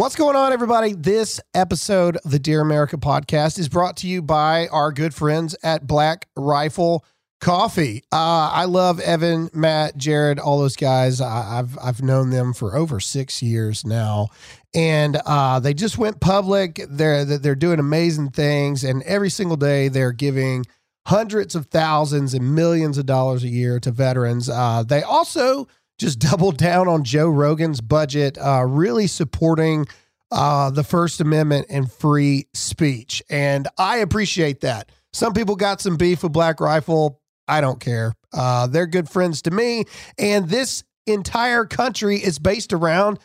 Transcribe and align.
What's 0.00 0.16
going 0.16 0.34
on, 0.34 0.54
everybody? 0.54 0.94
This 0.94 1.42
episode 1.52 2.16
of 2.24 2.30
the 2.30 2.38
Dear 2.38 2.62
America 2.62 2.96
podcast 2.96 3.58
is 3.58 3.68
brought 3.68 3.98
to 3.98 4.06
you 4.06 4.22
by 4.22 4.66
our 4.68 4.92
good 4.92 5.12
friends 5.12 5.54
at 5.62 5.86
Black 5.86 6.26
Rifle 6.34 7.04
Coffee. 7.42 8.02
Uh, 8.10 8.48
I 8.50 8.64
love 8.64 8.98
Evan, 9.00 9.50
Matt, 9.52 9.98
Jared, 9.98 10.38
all 10.38 10.58
those 10.58 10.74
guys. 10.74 11.20
I, 11.20 11.58
I've 11.58 11.78
I've 11.78 12.02
known 12.02 12.30
them 12.30 12.54
for 12.54 12.74
over 12.74 12.98
six 12.98 13.42
years 13.42 13.84
now, 13.84 14.28
and 14.72 15.20
uh, 15.26 15.60
they 15.60 15.74
just 15.74 15.98
went 15.98 16.18
public. 16.18 16.80
They're 16.88 17.26
they're 17.26 17.54
doing 17.54 17.78
amazing 17.78 18.30
things, 18.30 18.82
and 18.84 19.02
every 19.02 19.28
single 19.28 19.58
day 19.58 19.88
they're 19.88 20.12
giving 20.12 20.64
hundreds 21.08 21.54
of 21.54 21.66
thousands 21.66 22.32
and 22.32 22.54
millions 22.54 22.96
of 22.96 23.04
dollars 23.04 23.44
a 23.44 23.48
year 23.48 23.78
to 23.80 23.90
veterans. 23.90 24.48
Uh, 24.48 24.82
they 24.82 25.02
also 25.02 25.68
just 26.00 26.18
doubled 26.18 26.56
down 26.56 26.88
on 26.88 27.04
Joe 27.04 27.28
Rogan's 27.28 27.80
budget, 27.80 28.38
uh, 28.38 28.64
really 28.66 29.06
supporting 29.06 29.86
uh, 30.32 30.70
the 30.70 30.82
First 30.82 31.20
Amendment 31.20 31.66
and 31.68 31.92
free 31.92 32.46
speech. 32.54 33.22
And 33.28 33.68
I 33.78 33.98
appreciate 33.98 34.62
that. 34.62 34.90
Some 35.12 35.34
people 35.34 35.56
got 35.56 35.80
some 35.80 35.96
beef 35.96 36.22
with 36.22 36.32
Black 36.32 36.60
Rifle. 36.60 37.20
I 37.46 37.60
don't 37.60 37.80
care. 37.80 38.14
Uh, 38.32 38.66
they're 38.66 38.86
good 38.86 39.08
friends 39.08 39.42
to 39.42 39.50
me. 39.50 39.84
And 40.18 40.48
this 40.48 40.84
entire 41.06 41.64
country 41.66 42.16
is 42.16 42.38
based 42.38 42.72
around 42.72 43.18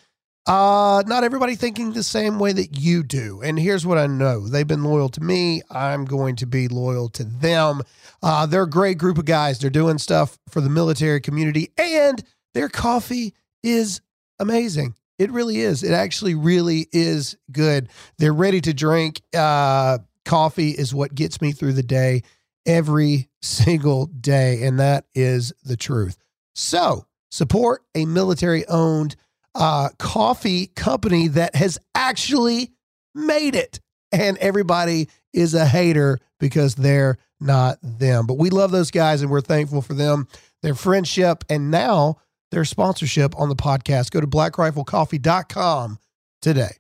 uh, 0.48 1.02
not 1.08 1.24
everybody 1.24 1.56
thinking 1.56 1.94
the 1.94 2.04
same 2.04 2.38
way 2.40 2.52
that 2.54 2.78
you 2.78 3.04
do. 3.04 3.42
And 3.42 3.58
here's 3.58 3.86
what 3.86 3.98
I 3.98 4.08
know 4.08 4.48
they've 4.48 4.68
been 4.68 4.84
loyal 4.84 5.10
to 5.10 5.22
me. 5.22 5.62
I'm 5.72 6.06
going 6.06 6.36
to 6.38 6.46
be 6.46 6.68
loyal 6.68 7.10
to 7.10 7.24
them. 7.24 7.82
Uh, 8.22 8.46
they're 8.46 8.64
a 8.64 8.70
great 8.70 8.98
group 8.98 9.18
of 9.18 9.26
guys. 9.26 9.60
They're 9.60 9.70
doing 9.70 9.98
stuff 9.98 10.38
for 10.50 10.62
the 10.62 10.70
military 10.70 11.20
community, 11.22 11.72
and 11.78 12.24
their 12.56 12.70
coffee 12.70 13.36
is 13.64 14.02
amazing. 14.40 14.96
It 15.20 15.30
really 15.32 15.60
is. 15.60 15.84
It 15.84 15.92
actually 15.92 16.36
really 16.36 16.88
is 16.92 17.38
good. 17.52 17.90
They're 18.18 18.34
ready 18.34 18.62
to 18.62 18.74
drink. 18.74 19.22
Uh, 19.36 20.00
coffee 20.24 20.72
is 20.72 20.96
what 20.96 21.14
gets 21.14 21.42
me 21.42 21.52
through 21.52 21.74
the 21.74 21.84
day 21.84 22.24
every 22.66 23.30
single 23.42 24.08
day. 24.08 24.64
And 24.64 24.80
that 24.80 25.06
is 25.14 25.54
the 25.64 25.78
truth. 25.78 26.18
So 26.54 27.06
support 27.30 27.84
a 27.94 28.06
military 28.06 28.66
owned 28.68 29.18
uh, 29.54 29.90
coffee 30.00 30.68
company 30.68 31.28
that 31.30 31.56
has 31.56 31.78
actually 31.94 32.72
made 33.14 33.56
it. 33.56 33.82
And 34.12 34.38
everybody 34.38 35.10
is 35.34 35.54
a 35.54 35.66
hater 35.66 36.20
because 36.40 36.76
they're 36.76 37.18
not 37.42 37.80
them. 37.82 38.26
But 38.28 38.38
we 38.38 38.50
love 38.50 38.72
those 38.72 38.92
guys 38.92 39.22
and 39.22 39.30
we're 39.30 39.42
thankful 39.42 39.82
for 39.82 39.94
them, 39.94 40.30
their 40.62 40.76
friendship, 40.76 41.44
and 41.50 41.70
now 41.70 42.18
their 42.52 42.66
sponsorship 42.66 43.40
on 43.40 43.50
the 43.50 43.56
podcast. 43.56 44.12
Go 44.12 44.22
to 44.22 44.28
blackriflecoffee.com 44.28 46.00
today. 46.42 46.78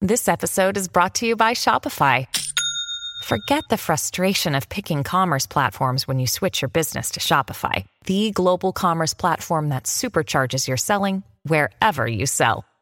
This 0.00 0.28
episode 0.28 0.76
is 0.76 0.88
brought 0.88 1.14
to 1.16 1.26
you 1.26 1.34
by 1.34 1.54
Shopify. 1.54 2.26
Forget 3.24 3.64
the 3.70 3.78
frustration 3.78 4.54
of 4.54 4.68
picking 4.68 5.02
commerce 5.02 5.46
platforms 5.46 6.06
when 6.06 6.18
you 6.18 6.26
switch 6.26 6.60
your 6.60 6.68
business 6.68 7.12
to 7.12 7.20
Shopify, 7.20 7.86
the 8.04 8.30
global 8.32 8.72
commerce 8.72 9.14
platform 9.14 9.70
that 9.70 9.84
supercharges 9.84 10.68
your 10.68 10.76
selling 10.76 11.22
wherever 11.44 12.06
you 12.06 12.26
sell. 12.26 12.66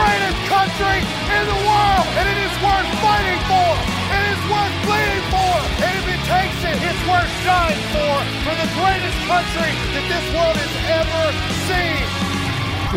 Greatest 0.00 0.40
country 0.48 0.98
in 1.36 1.44
the 1.44 1.60
world. 1.68 2.06
And 2.16 2.24
it 2.24 2.40
is 2.40 2.54
worth 2.64 2.88
fighting 3.04 3.40
for. 3.44 3.70
It 4.16 4.24
is 4.32 4.40
worth 4.48 4.76
bleeding 4.88 5.26
for. 5.28 5.54
And 5.84 5.92
if 6.00 6.06
it 6.08 6.22
takes 6.24 6.60
it, 6.64 6.76
it's 6.80 7.02
worth 7.04 7.28
dying 7.44 7.82
for. 7.92 8.14
For 8.48 8.54
the 8.56 8.68
greatest 8.80 9.18
country 9.28 9.72
that 9.92 10.04
this 10.08 10.24
world 10.32 10.56
has 10.56 10.74
ever 11.00 11.24
seen. 11.68 12.00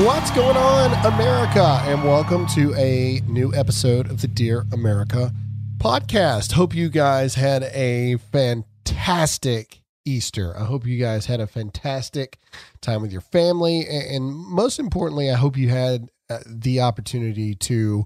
What's 0.07 0.31
going 0.31 0.55
on, 0.55 0.93
America? 1.05 1.81
And 1.83 2.03
welcome 2.03 2.47
to 2.55 2.73
a 2.75 3.19
new 3.27 3.53
episode 3.53 4.09
of 4.09 4.21
the 4.21 4.29
Dear 4.29 4.65
America 4.71 5.33
podcast. 5.79 6.53
Hope 6.53 6.73
you 6.73 6.87
guys 6.87 7.35
had 7.35 7.63
a 7.63 8.15
fantastic 8.31 9.81
Easter. 10.05 10.57
I 10.57 10.63
hope 10.63 10.85
you 10.85 10.97
guys 10.99 11.25
had 11.25 11.41
a 11.41 11.47
fantastic 11.47 12.37
time 12.81 13.01
with 13.01 13.11
your 13.11 13.21
family. 13.21 13.85
And 13.87 14.33
most 14.33 14.79
importantly, 14.79 15.29
I 15.29 15.35
hope 15.35 15.57
you 15.57 15.69
had 15.69 16.09
the 16.45 16.81
opportunity 16.81 17.55
to 17.55 18.05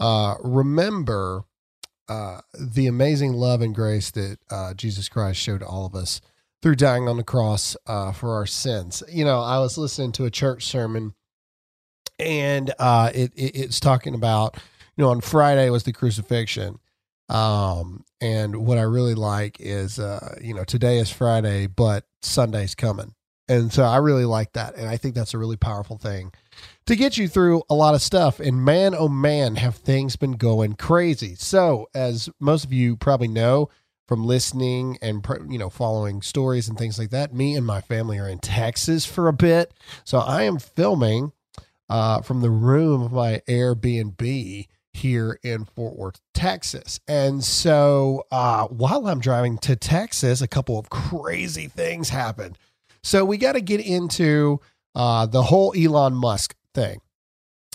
uh, 0.00 0.36
remember 0.42 1.44
uh, 2.08 2.40
the 2.58 2.86
amazing 2.86 3.32
love 3.32 3.60
and 3.60 3.74
grace 3.74 4.10
that 4.12 4.38
uh, 4.50 4.74
Jesus 4.74 5.08
Christ 5.08 5.38
showed 5.40 5.62
all 5.62 5.84
of 5.86 5.94
us 5.94 6.20
through 6.62 6.76
dying 6.76 7.08
on 7.08 7.16
the 7.16 7.24
cross 7.24 7.76
uh, 7.86 8.12
for 8.12 8.34
our 8.34 8.46
sins. 8.46 9.02
You 9.08 9.24
know, 9.24 9.40
I 9.40 9.58
was 9.58 9.78
listening 9.78 10.12
to 10.12 10.24
a 10.24 10.30
church 10.30 10.64
sermon 10.64 11.14
and 12.18 12.72
uh, 12.78 13.10
it, 13.14 13.32
it, 13.36 13.56
it's 13.56 13.80
talking 13.80 14.14
about, 14.14 14.56
you 14.96 15.04
know, 15.04 15.10
on 15.10 15.20
Friday 15.20 15.70
was 15.70 15.84
the 15.84 15.92
crucifixion. 15.92 16.78
Um, 17.28 18.04
and 18.20 18.66
what 18.66 18.78
I 18.78 18.82
really 18.82 19.14
like 19.14 19.58
is, 19.60 19.98
uh, 19.98 20.38
you 20.40 20.54
know, 20.54 20.64
today 20.64 20.98
is 20.98 21.10
Friday, 21.10 21.66
but 21.66 22.04
Sunday's 22.22 22.74
coming. 22.74 23.14
And 23.48 23.72
so 23.72 23.82
I 23.82 23.96
really 23.96 24.24
like 24.24 24.52
that. 24.52 24.76
And 24.76 24.86
I 24.88 24.96
think 24.96 25.14
that's 25.14 25.34
a 25.34 25.38
really 25.38 25.56
powerful 25.56 25.96
thing 25.96 26.32
to 26.86 26.96
get 26.96 27.16
you 27.16 27.28
through 27.28 27.62
a 27.70 27.74
lot 27.74 27.94
of 27.94 28.02
stuff. 28.02 28.40
And 28.40 28.64
man, 28.64 28.94
oh 28.94 29.08
man, 29.08 29.56
have 29.56 29.76
things 29.76 30.16
been 30.16 30.32
going 30.32 30.74
crazy. 30.74 31.34
So, 31.34 31.88
as 31.94 32.28
most 32.40 32.64
of 32.64 32.72
you 32.72 32.96
probably 32.96 33.28
know 33.28 33.70
from 34.06 34.24
listening 34.24 34.98
and, 35.02 35.24
you 35.48 35.58
know, 35.58 35.68
following 35.68 36.22
stories 36.22 36.68
and 36.68 36.78
things 36.78 36.98
like 36.98 37.10
that, 37.10 37.34
me 37.34 37.54
and 37.54 37.66
my 37.66 37.80
family 37.82 38.18
are 38.18 38.28
in 38.28 38.38
Texas 38.38 39.04
for 39.04 39.28
a 39.28 39.34
bit. 39.34 39.72
So 40.04 40.18
I 40.18 40.42
am 40.44 40.58
filming 40.58 41.32
uh, 41.90 42.22
from 42.22 42.40
the 42.40 42.50
room 42.50 43.02
of 43.02 43.12
my 43.12 43.42
Airbnb 43.46 44.66
here 44.94 45.38
in 45.42 45.64
Fort 45.64 45.96
Worth, 45.96 46.20
Texas. 46.34 47.00
And 47.06 47.44
so 47.44 48.24
uh, 48.30 48.66
while 48.66 49.06
I'm 49.06 49.20
driving 49.20 49.58
to 49.58 49.76
Texas, 49.76 50.40
a 50.40 50.48
couple 50.48 50.78
of 50.78 50.88
crazy 50.90 51.68
things 51.68 52.08
happened. 52.08 52.58
So 53.08 53.24
we 53.24 53.38
got 53.38 53.52
to 53.52 53.62
get 53.62 53.80
into 53.80 54.60
uh, 54.94 55.24
the 55.24 55.42
whole 55.42 55.74
Elon 55.74 56.12
Musk 56.12 56.54
thing. 56.74 57.00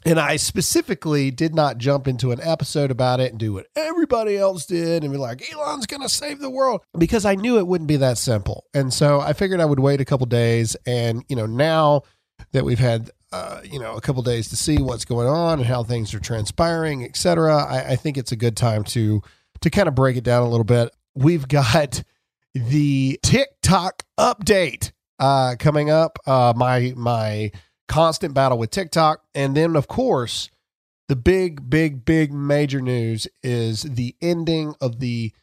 And 0.05 0.19
I 0.19 0.35
specifically 0.35 1.31
did 1.31 1.55
not 1.55 1.79
jump 1.79 2.07
into 2.07 2.31
an 2.31 2.39
episode 2.39 2.91
about 2.91 3.19
it 3.19 3.31
and 3.31 3.39
do 3.39 3.53
what 3.53 3.65
everybody 3.75 4.37
else 4.37 4.67
did 4.67 5.03
and 5.03 5.11
be 5.11 5.17
like, 5.17 5.41
Elon's 5.51 5.87
going 5.87 6.01
to 6.03 6.09
save 6.09 6.39
the 6.39 6.51
world 6.51 6.81
because 6.95 7.25
I 7.25 7.33
knew 7.33 7.57
it 7.57 7.65
wouldn't 7.65 7.87
be 7.87 7.95
that 7.95 8.19
simple. 8.19 8.65
And 8.75 8.93
so 8.93 9.21
I 9.21 9.33
figured 9.33 9.59
I 9.59 9.65
would 9.65 9.79
wait 9.79 10.01
a 10.01 10.05
couple 10.05 10.27
days. 10.27 10.75
And, 10.85 11.23
you 11.29 11.35
know, 11.35 11.47
now 11.47 12.03
that 12.51 12.63
we've 12.63 12.77
had 12.77 13.09
uh, 13.31 13.61
you 13.63 13.79
know 13.79 13.95
a 13.95 14.01
couple 14.01 14.21
days 14.21 14.49
to 14.49 14.55
see 14.55 14.77
what's 14.77 15.05
going 15.05 15.27
on 15.27 15.57
and 15.59 15.67
how 15.67 15.83
things 15.83 16.13
are 16.13 16.19
transpiring, 16.19 17.03
et 17.03 17.17
cetera. 17.17 17.63
I, 17.63 17.93
I 17.93 17.95
think 17.95 18.17
it's 18.17 18.31
a 18.31 18.35
good 18.35 18.55
time 18.55 18.83
to 18.85 19.23
to 19.61 19.69
kind 19.71 19.87
of 19.87 19.95
break 19.95 20.17
it 20.17 20.23
down 20.23 20.43
a 20.43 20.49
little 20.49 20.63
bit. 20.63 20.91
We've 21.15 21.47
got 21.47 22.03
the 22.53 23.19
TikTok 23.23 24.03
update 24.19 24.91
uh, 25.19 25.55
coming 25.59 25.89
up. 25.89 26.19
Uh, 26.25 26.53
my 26.55 26.93
my 26.95 27.51
constant 27.87 28.33
battle 28.33 28.57
with 28.57 28.71
TikTok, 28.71 29.23
and 29.35 29.55
then 29.55 29.75
of 29.75 29.87
course 29.87 30.49
the 31.09 31.15
big, 31.15 31.69
big, 31.69 32.05
big 32.05 32.33
major 32.33 32.81
news 32.81 33.27
is 33.41 33.83
the 33.83 34.15
ending 34.21 34.73
of 34.79 34.99
the 34.99 35.33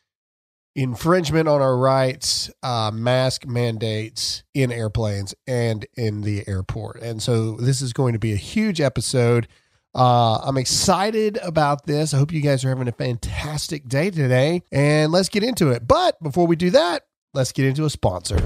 infringement 0.74 1.48
on 1.48 1.60
our 1.60 1.76
rights, 1.76 2.50
uh, 2.62 2.90
mask 2.92 3.46
mandates 3.46 4.42
in 4.54 4.72
airplanes 4.72 5.34
and 5.46 5.86
in 5.96 6.22
the 6.22 6.46
airport. 6.48 7.00
And 7.02 7.22
so 7.22 7.52
this 7.52 7.82
is 7.82 7.92
going 7.92 8.14
to 8.14 8.18
be 8.18 8.32
a 8.32 8.36
huge 8.36 8.80
episode. 8.80 9.48
Uh, 9.94 10.38
I'm 10.38 10.56
excited 10.56 11.38
about 11.42 11.86
this. 11.86 12.14
I 12.14 12.18
hope 12.18 12.32
you 12.32 12.40
guys 12.40 12.64
are 12.64 12.68
having 12.68 12.88
a 12.88 12.92
fantastic 12.92 13.86
day 13.88 14.10
today. 14.10 14.62
And 14.72 15.12
let's 15.12 15.28
get 15.28 15.42
into 15.42 15.70
it. 15.70 15.86
But 15.86 16.22
before 16.22 16.46
we 16.46 16.56
do 16.56 16.70
that, 16.70 17.02
let's 17.34 17.52
get 17.52 17.66
into 17.66 17.84
a 17.84 17.90
sponsor. 17.90 18.38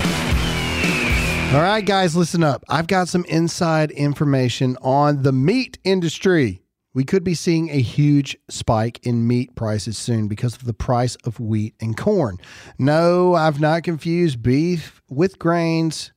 All 1.55 1.63
right, 1.63 1.87
guys, 1.87 2.17
listen 2.17 2.43
up. 2.43 2.65
I've 2.69 2.89
got 2.89 3.07
some 3.07 3.25
inside 3.27 3.93
information 3.93 4.77
on 4.83 5.23
the 5.23 5.31
meat 5.31 5.79
industry. 5.85 6.65
We 6.95 7.05
could 7.05 7.23
be 7.23 7.35
seeing 7.35 7.71
a 7.71 7.81
huge 7.81 8.37
spike 8.51 8.99
in 9.07 9.29
meat 9.29 9.55
prices 9.55 9.97
soon 9.97 10.27
because 10.27 10.57
of 10.57 10.65
the 10.65 10.75
price 10.75 11.15
of 11.25 11.39
wheat 11.39 11.77
and 11.81 11.97
corn. 11.97 12.39
No, 12.77 13.37
I've 13.37 13.61
not 13.61 13.85
confused 13.85 14.43
beef 14.43 15.01
with 15.09 15.39
grains. 15.39 16.13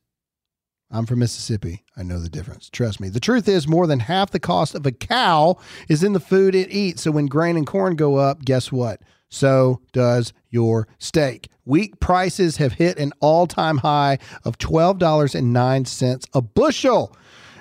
I'm 0.90 1.06
from 1.06 1.20
Mississippi. 1.20 1.84
I 1.96 2.02
know 2.02 2.18
the 2.18 2.28
difference. 2.28 2.68
Trust 2.68 2.98
me. 2.98 3.08
The 3.08 3.20
truth 3.20 3.46
is, 3.46 3.68
more 3.68 3.86
than 3.86 4.00
half 4.00 4.32
the 4.32 4.40
cost 4.40 4.74
of 4.74 4.86
a 4.86 4.92
cow 4.92 5.56
is 5.88 6.02
in 6.02 6.14
the 6.14 6.20
food 6.20 6.56
it 6.56 6.72
eats. 6.72 7.02
So 7.02 7.12
when 7.12 7.26
grain 7.26 7.56
and 7.56 7.64
corn 7.64 7.94
go 7.94 8.16
up, 8.16 8.44
guess 8.44 8.72
what? 8.72 9.02
So 9.28 9.80
does 9.92 10.32
your 10.50 10.88
steak. 10.98 11.48
Wheat 11.64 12.00
prices 12.00 12.56
have 12.56 12.72
hit 12.72 12.98
an 12.98 13.12
all 13.20 13.46
time 13.46 13.78
high 13.78 14.18
of 14.44 14.58
$12.09 14.58 16.26
a 16.32 16.42
bushel. 16.42 17.16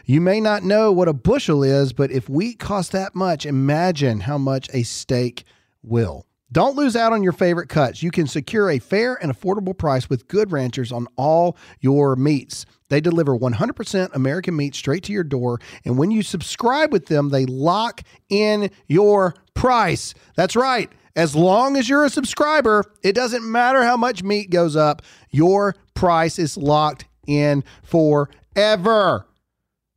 You 0.05 0.21
may 0.21 0.39
not 0.39 0.63
know 0.63 0.93
what 0.93 1.09
a 1.09 1.13
bushel 1.13 1.63
is, 1.63 1.91
but 1.91 2.11
if 2.11 2.29
wheat 2.29 2.59
costs 2.59 2.91
that 2.93 3.13
much, 3.13 3.45
imagine 3.45 4.21
how 4.21 4.37
much 4.37 4.69
a 4.73 4.83
steak 4.83 5.43
will. 5.83 6.25
Don't 6.49 6.77
lose 6.77 6.95
out 6.95 7.11
on 7.11 7.23
your 7.23 7.33
favorite 7.33 7.67
cuts. 7.67 8.01
You 8.01 8.09
can 8.09 8.25
secure 8.25 8.69
a 8.69 8.79
fair 8.79 9.21
and 9.21 9.29
affordable 9.29 9.77
price 9.77 10.09
with 10.09 10.29
Good 10.29 10.53
Ranchers 10.53 10.93
on 10.93 11.07
all 11.17 11.57
your 11.81 12.15
meats. 12.15 12.65
They 12.87 13.01
deliver 13.01 13.37
100% 13.37 14.15
American 14.15 14.55
meat 14.55 14.73
straight 14.73 15.03
to 15.03 15.11
your 15.11 15.25
door. 15.25 15.59
And 15.83 15.97
when 15.97 16.09
you 16.09 16.23
subscribe 16.23 16.93
with 16.93 17.07
them, 17.07 17.29
they 17.29 17.45
lock 17.45 18.01
in 18.29 18.71
your 18.87 19.35
price. 19.55 20.13
That's 20.37 20.55
right. 20.55 20.89
As 21.17 21.35
long 21.35 21.75
as 21.77 21.89
you're 21.89 22.05
a 22.05 22.11
subscriber, 22.11 22.83
it 23.01 23.13
doesn't 23.13 23.43
matter 23.43 23.83
how 23.83 23.97
much 23.97 24.21
meat 24.21 24.51
goes 24.51 24.75
up, 24.75 25.01
your 25.31 25.75
price 25.95 26.37
is 26.37 26.55
locked 26.55 27.05
in 27.25 27.63
forever. 27.81 29.25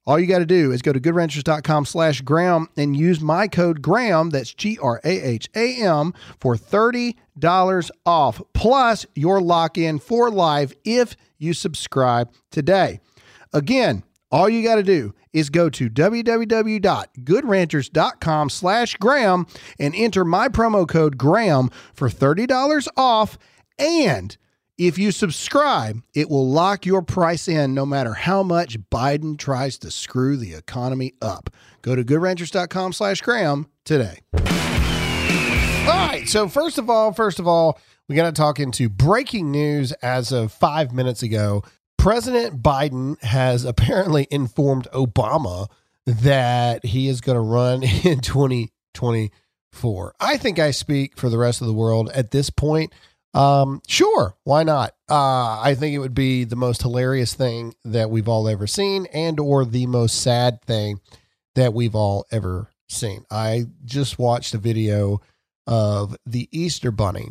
All 0.07 0.19
you 0.19 0.27
got 0.27 0.39
to 0.39 0.47
do 0.47 0.73
is 0.73 0.81
go 0.81 0.95
to 0.95 0.99
goodranchers.com 0.99 1.85
slash 1.85 2.23
Graham 2.23 2.69
and 2.75 2.97
use 2.97 3.21
my 3.21 3.49
code 3.49 3.83
Graham, 3.83 4.31
that's 4.31 4.55
G 4.55 4.79
R 4.81 4.99
A 5.05 5.21
H 5.21 5.51
A 5.55 5.77
M, 5.83 6.15
for 6.41 6.57
$30 6.57 7.91
off. 8.07 8.41
Plus, 8.55 9.05
your 9.15 9.43
lock 9.43 9.77
in 9.77 9.99
for 9.99 10.31
life 10.31 10.73
if 10.85 11.17
you 11.37 11.53
subscribe 11.53 12.33
today. 12.51 12.99
Again, 13.53 14.05
all 14.31 14.49
you 14.49 14.63
got 14.63 14.77
to 14.77 14.83
do 14.83 15.15
is 15.33 15.51
go 15.51 15.69
to 15.71 15.91
www.goodranchers.com 15.91 18.51
slash 18.51 18.97
Graham 18.97 19.47
and 19.79 19.95
enter 19.95 20.25
my 20.25 20.49
promo 20.49 20.89
code 20.89 21.19
Graham 21.19 21.71
for 21.95 22.09
$30 22.09 22.89
off. 22.97 23.39
And 23.79 24.37
if 24.79 24.99
you 24.99 25.13
subscribe, 25.13 26.03
it 26.15 26.31
will 26.31 26.49
lock 26.49 26.87
your 26.87 27.03
price 27.03 27.49
in 27.49 27.75
no 27.75 27.85
matter 27.85 28.15
how 28.15 28.43
much 28.43 28.79
Biden 28.91 29.39
tries 29.39 29.77
to 29.79 29.91
screw 29.91 30.37
the 30.37 30.55
economy 30.55 31.13
up. 31.21 31.51
Go 31.83 31.95
to 31.95 32.03
goodranchers.com 32.03 32.95
slash 32.95 33.21
Graham 33.21 33.67
today. 33.85 34.21
All 34.35 36.07
right. 36.07 36.25
So 36.27 36.49
first 36.49 36.79
of 36.79 36.89
all, 36.89 37.13
first 37.13 37.39
of 37.39 37.47
all, 37.47 37.79
we 38.09 38.17
got 38.17 38.27
to 38.27 38.33
talk 38.33 38.59
into 38.59 38.89
breaking 38.89 39.51
news 39.51 39.93
as 40.03 40.33
of 40.33 40.51
five 40.53 40.93
minutes 40.93 41.23
ago. 41.23 41.63
President 42.01 42.63
Biden 42.63 43.23
has 43.23 43.67
apparently 43.67 44.27
informed 44.31 44.89
Obama 44.95 45.69
that 46.07 46.83
he 46.87 47.09
is 47.09 47.21
going 47.21 47.37
to 47.37 47.43
run 47.43 47.83
in 48.05 48.23
2024. 48.23 50.15
I 50.19 50.39
think 50.39 50.59
I 50.59 50.71
speak 50.71 51.19
for 51.19 51.29
the 51.29 51.37
rest 51.37 51.61
of 51.61 51.67
the 51.67 51.75
world 51.75 52.11
at 52.15 52.31
this 52.31 52.49
point. 52.49 52.95
Um, 53.35 53.83
sure, 53.87 54.35
why 54.45 54.63
not? 54.63 54.95
Uh, 55.11 55.61
I 55.61 55.77
think 55.79 55.95
it 55.95 55.99
would 55.99 56.15
be 56.15 56.45
the 56.45 56.57
most 56.57 56.81
hilarious 56.81 57.35
thing 57.35 57.75
that 57.85 58.09
we've 58.09 58.29
all 58.29 58.49
ever 58.49 58.67
seen, 58.67 59.05
and 59.13 59.39
or 59.39 59.67
the 59.67 59.87
most 59.87 60.23
sad 60.23 60.63
thing 60.63 61.01
that 61.55 61.75
we've 61.75 61.95
all 61.95 62.25
ever 62.33 62.71
seen. 62.89 63.27
I 63.31 63.67
just 63.85 64.19
watched 64.19 64.55
a 64.55 64.59
video 64.59 65.21
of 65.67 66.17
the 66.25 66.49
Easter 66.51 66.93
Bunny 66.93 67.29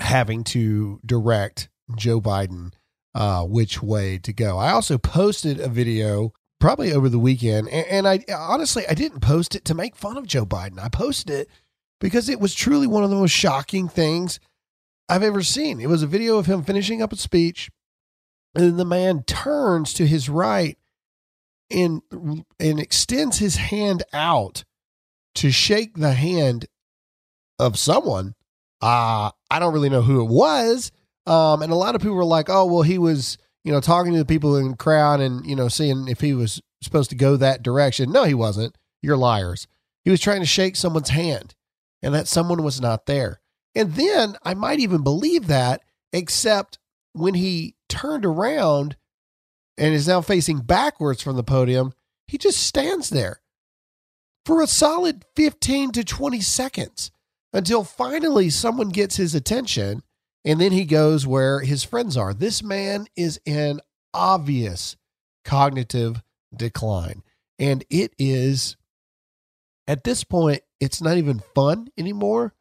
having 0.00 0.42
to 0.44 0.98
direct 1.06 1.68
Joe 1.96 2.20
Biden 2.20 2.72
uh, 3.14 3.44
which 3.44 3.82
way 3.82 4.18
to 4.18 4.32
go. 4.32 4.58
I 4.58 4.70
also 4.70 4.98
posted 4.98 5.60
a 5.60 5.68
video 5.68 6.32
probably 6.60 6.92
over 6.92 7.08
the 7.08 7.18
weekend, 7.18 7.68
and, 7.68 7.86
and 7.86 8.08
I 8.08 8.24
honestly 8.34 8.84
I 8.88 8.94
didn't 8.94 9.20
post 9.20 9.54
it 9.54 9.64
to 9.66 9.74
make 9.74 9.96
fun 9.96 10.16
of 10.16 10.26
Joe 10.26 10.46
Biden. 10.46 10.78
I 10.78 10.88
posted 10.88 11.30
it 11.30 11.48
because 12.00 12.28
it 12.28 12.40
was 12.40 12.54
truly 12.54 12.86
one 12.86 13.04
of 13.04 13.10
the 13.10 13.16
most 13.16 13.32
shocking 13.32 13.88
things 13.88 14.40
I've 15.08 15.22
ever 15.22 15.42
seen. 15.42 15.80
It 15.80 15.88
was 15.88 16.02
a 16.02 16.06
video 16.06 16.38
of 16.38 16.46
him 16.46 16.62
finishing 16.62 17.02
up 17.02 17.12
a 17.12 17.16
speech, 17.16 17.70
and 18.54 18.78
the 18.78 18.84
man 18.84 19.22
turns 19.24 19.92
to 19.94 20.06
his 20.06 20.28
right 20.28 20.76
and 21.70 22.02
and 22.58 22.80
extends 22.80 23.38
his 23.38 23.56
hand 23.56 24.02
out 24.12 24.64
to 25.36 25.50
shake 25.50 25.96
the 25.96 26.12
hand 26.12 26.66
of 27.58 27.78
someone. 27.78 28.34
Uh, 28.80 29.30
I 29.50 29.58
don't 29.58 29.74
really 29.74 29.90
know 29.90 30.02
who 30.02 30.20
it 30.20 30.30
was. 30.30 30.92
Um, 31.28 31.62
and 31.62 31.72
a 31.72 31.76
lot 31.76 31.94
of 31.94 32.00
people 32.00 32.16
were 32.16 32.24
like, 32.24 32.48
oh, 32.48 32.64
well, 32.66 32.82
he 32.82 32.98
was, 32.98 33.36
you 33.62 33.70
know, 33.70 33.80
talking 33.80 34.12
to 34.12 34.18
the 34.18 34.24
people 34.24 34.56
in 34.56 34.70
the 34.70 34.76
crowd 34.76 35.20
and, 35.20 35.44
you 35.46 35.54
know, 35.54 35.68
seeing 35.68 36.08
if 36.08 36.20
he 36.20 36.32
was 36.32 36.60
supposed 36.82 37.10
to 37.10 37.16
go 37.16 37.36
that 37.36 37.62
direction. 37.62 38.10
No, 38.10 38.24
he 38.24 38.34
wasn't. 38.34 38.76
You're 39.02 39.16
liars. 39.16 39.66
He 40.04 40.10
was 40.10 40.20
trying 40.20 40.40
to 40.40 40.46
shake 40.46 40.76
someone's 40.76 41.10
hand 41.10 41.54
and 42.02 42.14
that 42.14 42.28
someone 42.28 42.62
was 42.62 42.80
not 42.80 43.06
there. 43.06 43.40
And 43.74 43.94
then 43.94 44.36
I 44.42 44.54
might 44.54 44.80
even 44.80 45.02
believe 45.02 45.48
that, 45.48 45.82
except 46.12 46.78
when 47.12 47.34
he 47.34 47.74
turned 47.88 48.24
around 48.24 48.96
and 49.76 49.94
is 49.94 50.08
now 50.08 50.20
facing 50.20 50.60
backwards 50.60 51.22
from 51.22 51.36
the 51.36 51.42
podium, 51.42 51.92
he 52.26 52.38
just 52.38 52.58
stands 52.58 53.10
there 53.10 53.40
for 54.44 54.62
a 54.62 54.66
solid 54.66 55.24
15 55.36 55.92
to 55.92 56.04
20 56.04 56.40
seconds 56.40 57.10
until 57.52 57.84
finally 57.84 58.50
someone 58.50 58.88
gets 58.88 59.16
his 59.16 59.34
attention 59.34 60.02
and 60.48 60.58
then 60.58 60.72
he 60.72 60.86
goes 60.86 61.26
where 61.26 61.60
his 61.60 61.84
friends 61.84 62.16
are. 62.16 62.32
This 62.32 62.62
man 62.62 63.06
is 63.14 63.38
in 63.44 63.82
obvious 64.14 64.96
cognitive 65.44 66.22
decline. 66.56 67.22
And 67.58 67.84
it 67.90 68.14
is, 68.18 68.78
at 69.86 70.04
this 70.04 70.24
point, 70.24 70.62
it's 70.80 71.02
not 71.02 71.18
even 71.18 71.42
fun 71.54 71.88
anymore. 71.98 72.54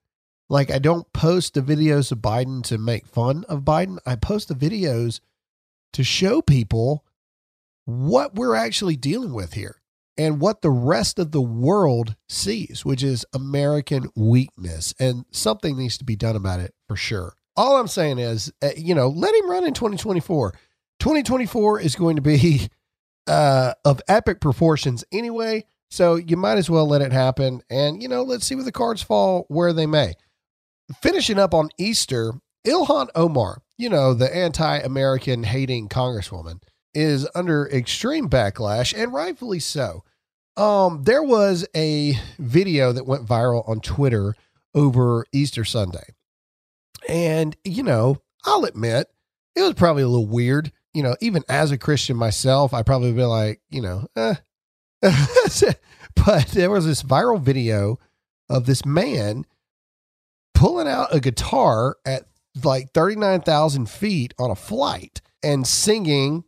Like, 0.50 0.70
I 0.70 0.80
don't 0.80 1.12
post 1.14 1.54
the 1.54 1.62
videos 1.62 2.12
of 2.12 2.18
Biden 2.18 2.62
to 2.64 2.78
make 2.78 3.06
fun 3.08 3.46
of 3.48 3.62
Biden. 3.62 4.00
I 4.06 4.18
post 4.18 4.50
the 4.50 4.54
videos 4.54 5.22
to 5.94 6.04
show 6.04 6.42
people 6.42 7.06
what 7.86 8.36
we're 8.36 8.56
actually 8.56 8.98
dealing 8.98 9.32
with 9.32 9.54
here 9.54 9.82
and 10.18 10.42
what 10.42 10.62
the 10.62 10.72
rest 10.72 11.20
of 11.20 11.32
the 11.32 11.42
world 11.42 12.18
sees, 12.28 12.84
which 12.84 13.02
is 13.02 13.26
American 13.34 14.10
weakness. 14.14 14.94
And 15.00 15.24
something 15.32 15.78
needs 15.78 15.98
to 16.00 16.04
be 16.04 16.18
done 16.18 16.36
about 16.36 16.60
it 16.60 16.74
for 16.90 16.98
sure. 16.98 17.38
All 17.58 17.78
I'm 17.78 17.88
saying 17.88 18.20
is, 18.20 18.54
uh, 18.62 18.70
you 18.78 18.94
know, 18.94 19.10
let 19.10 19.34
him 19.34 19.50
run 19.50 19.66
in 19.66 19.74
2024. 19.74 20.52
2024 21.00 21.82
is 21.82 21.96
going 21.96 22.16
to 22.16 22.22
be 22.22 22.70
uh, 23.28 23.74
of 23.84 24.00
epic 24.08 24.40
proportions 24.40 25.04
anyway. 25.12 25.66
So 25.90 26.16
you 26.16 26.38
might 26.38 26.58
as 26.58 26.70
well 26.70 26.88
let 26.88 27.02
it 27.02 27.12
happen. 27.12 27.62
And, 27.70 28.02
you 28.02 28.08
know, 28.08 28.22
let's 28.22 28.46
see 28.46 28.56
where 28.56 28.64
the 28.64 28.72
cards 28.72 29.02
fall 29.02 29.46
where 29.48 29.74
they 29.74 29.88
may. 29.88 30.14
Finishing 31.02 31.40
up 31.40 31.54
on 31.54 31.70
Easter, 31.78 32.34
Ilhan 32.66 33.08
Omar, 33.16 33.62
you 33.78 33.90
know, 33.90 34.14
the 34.14 34.34
anti 34.34 34.78
American 34.78 35.44
hating 35.44 35.90
congresswoman, 35.90 36.62
is 36.94 37.28
under 37.36 37.68
extreme 37.70 38.30
backlash 38.30 38.94
and 38.96 39.14
rightfully 39.14 39.60
so. 39.60 40.04
Um, 40.56 41.04
there 41.04 41.24
was 41.24 41.68
a 41.76 42.18
video 42.40 42.92
that 42.92 43.06
went 43.06 43.26
viral 43.26 43.68
on 43.70 43.80
Twitter 43.80 44.36
over 44.74 45.26
Easter 45.32 45.64
Sunday. 45.64 46.16
And, 47.08 47.56
you 47.64 47.84
know, 47.84 48.22
I'll 48.46 48.66
admit 48.66 49.08
it 49.56 49.62
was 49.62 49.74
probably 49.74 50.04
a 50.04 50.08
little 50.08 50.28
weird. 50.28 50.72
You 50.94 51.04
know, 51.04 51.16
even 51.22 51.44
as 51.50 51.72
a 51.72 51.78
Christian 51.78 52.18
myself, 52.18 52.74
I 52.74 52.84
probably 52.84 53.14
be 53.14 53.24
like, 53.24 53.62
you 53.70 53.82
know, 53.82 54.08
eh. 54.16 54.36
but 55.02 56.48
there 56.50 56.72
was 56.72 56.86
this 56.86 57.04
viral 57.04 57.40
video 57.40 58.00
of 58.50 58.66
this 58.66 58.86
man 58.86 59.46
pulling 60.54 60.88
out 60.88 61.14
a 61.14 61.20
guitar 61.20 61.98
at 62.06 62.26
like 62.64 62.92
39,000 62.94 63.90
feet 63.90 64.34
on 64.40 64.50
a 64.50 64.56
flight 64.56 65.22
and 65.44 65.68
singing, 65.68 66.44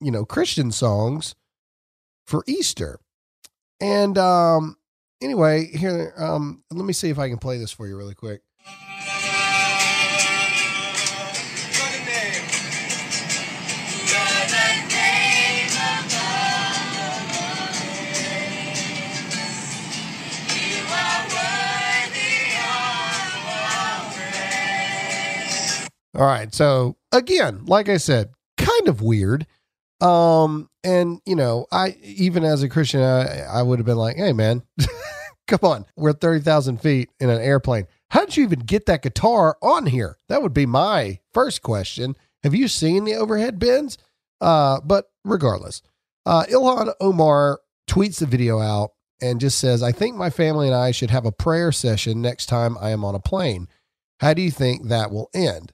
you 0.00 0.10
know, 0.10 0.24
Christian 0.24 0.70
songs 0.70 1.34
for 2.26 2.44
Easter. 2.46 3.00
And 3.80 4.16
um 4.16 4.76
anyway, 5.20 5.66
here 5.66 6.14
um 6.16 6.62
let 6.70 6.84
me 6.84 6.92
see 6.92 7.10
if 7.10 7.18
I 7.18 7.28
can 7.28 7.38
play 7.38 7.58
this 7.58 7.72
for 7.72 7.86
you 7.88 7.96
really 7.96 8.14
quick. 8.14 8.42
All 26.14 26.24
right. 26.24 26.54
So 26.54 26.96
again, 27.12 27.64
like 27.66 27.88
I 27.88 27.96
said, 27.96 28.30
kind 28.56 28.88
of 28.88 29.02
weird. 29.02 29.46
Um, 30.00 30.70
and 30.84 31.20
you 31.26 31.36
know, 31.36 31.66
I 31.72 31.96
even 32.02 32.44
as 32.44 32.62
a 32.62 32.68
Christian, 32.68 33.00
I, 33.02 33.40
I 33.40 33.62
would 33.62 33.78
have 33.78 33.86
been 33.86 33.96
like, 33.96 34.16
"Hey, 34.16 34.32
man, 34.32 34.62
come 35.48 35.60
on, 35.62 35.86
we're 35.96 36.12
thirty 36.12 36.40
thousand 36.40 36.80
feet 36.80 37.10
in 37.18 37.30
an 37.30 37.40
airplane. 37.40 37.86
How 38.10 38.24
did 38.24 38.36
you 38.36 38.44
even 38.44 38.60
get 38.60 38.86
that 38.86 39.02
guitar 39.02 39.56
on 39.60 39.86
here?" 39.86 40.16
That 40.28 40.42
would 40.42 40.54
be 40.54 40.66
my 40.66 41.18
first 41.32 41.62
question. 41.62 42.16
Have 42.44 42.54
you 42.54 42.68
seen 42.68 43.04
the 43.04 43.16
overhead 43.16 43.58
bins? 43.58 43.98
Uh, 44.40 44.80
but 44.84 45.10
regardless, 45.24 45.82
uh, 46.24 46.44
Ilhan 46.44 46.94
Omar 47.00 47.60
tweets 47.88 48.20
the 48.20 48.26
video 48.26 48.60
out 48.60 48.90
and 49.20 49.40
just 49.40 49.58
says, 49.58 49.82
I 49.82 49.92
think 49.92 50.16
my 50.16 50.30
family 50.30 50.68
and 50.68 50.76
I 50.76 50.90
should 50.92 51.10
have 51.10 51.26
a 51.26 51.32
prayer 51.32 51.72
session 51.72 52.22
next 52.22 52.46
time 52.46 52.76
I 52.80 52.90
am 52.90 53.04
on 53.04 53.14
a 53.14 53.20
plane. 53.20 53.68
How 54.20 54.34
do 54.34 54.42
you 54.42 54.50
think 54.50 54.88
that 54.88 55.10
will 55.10 55.30
end? 55.34 55.72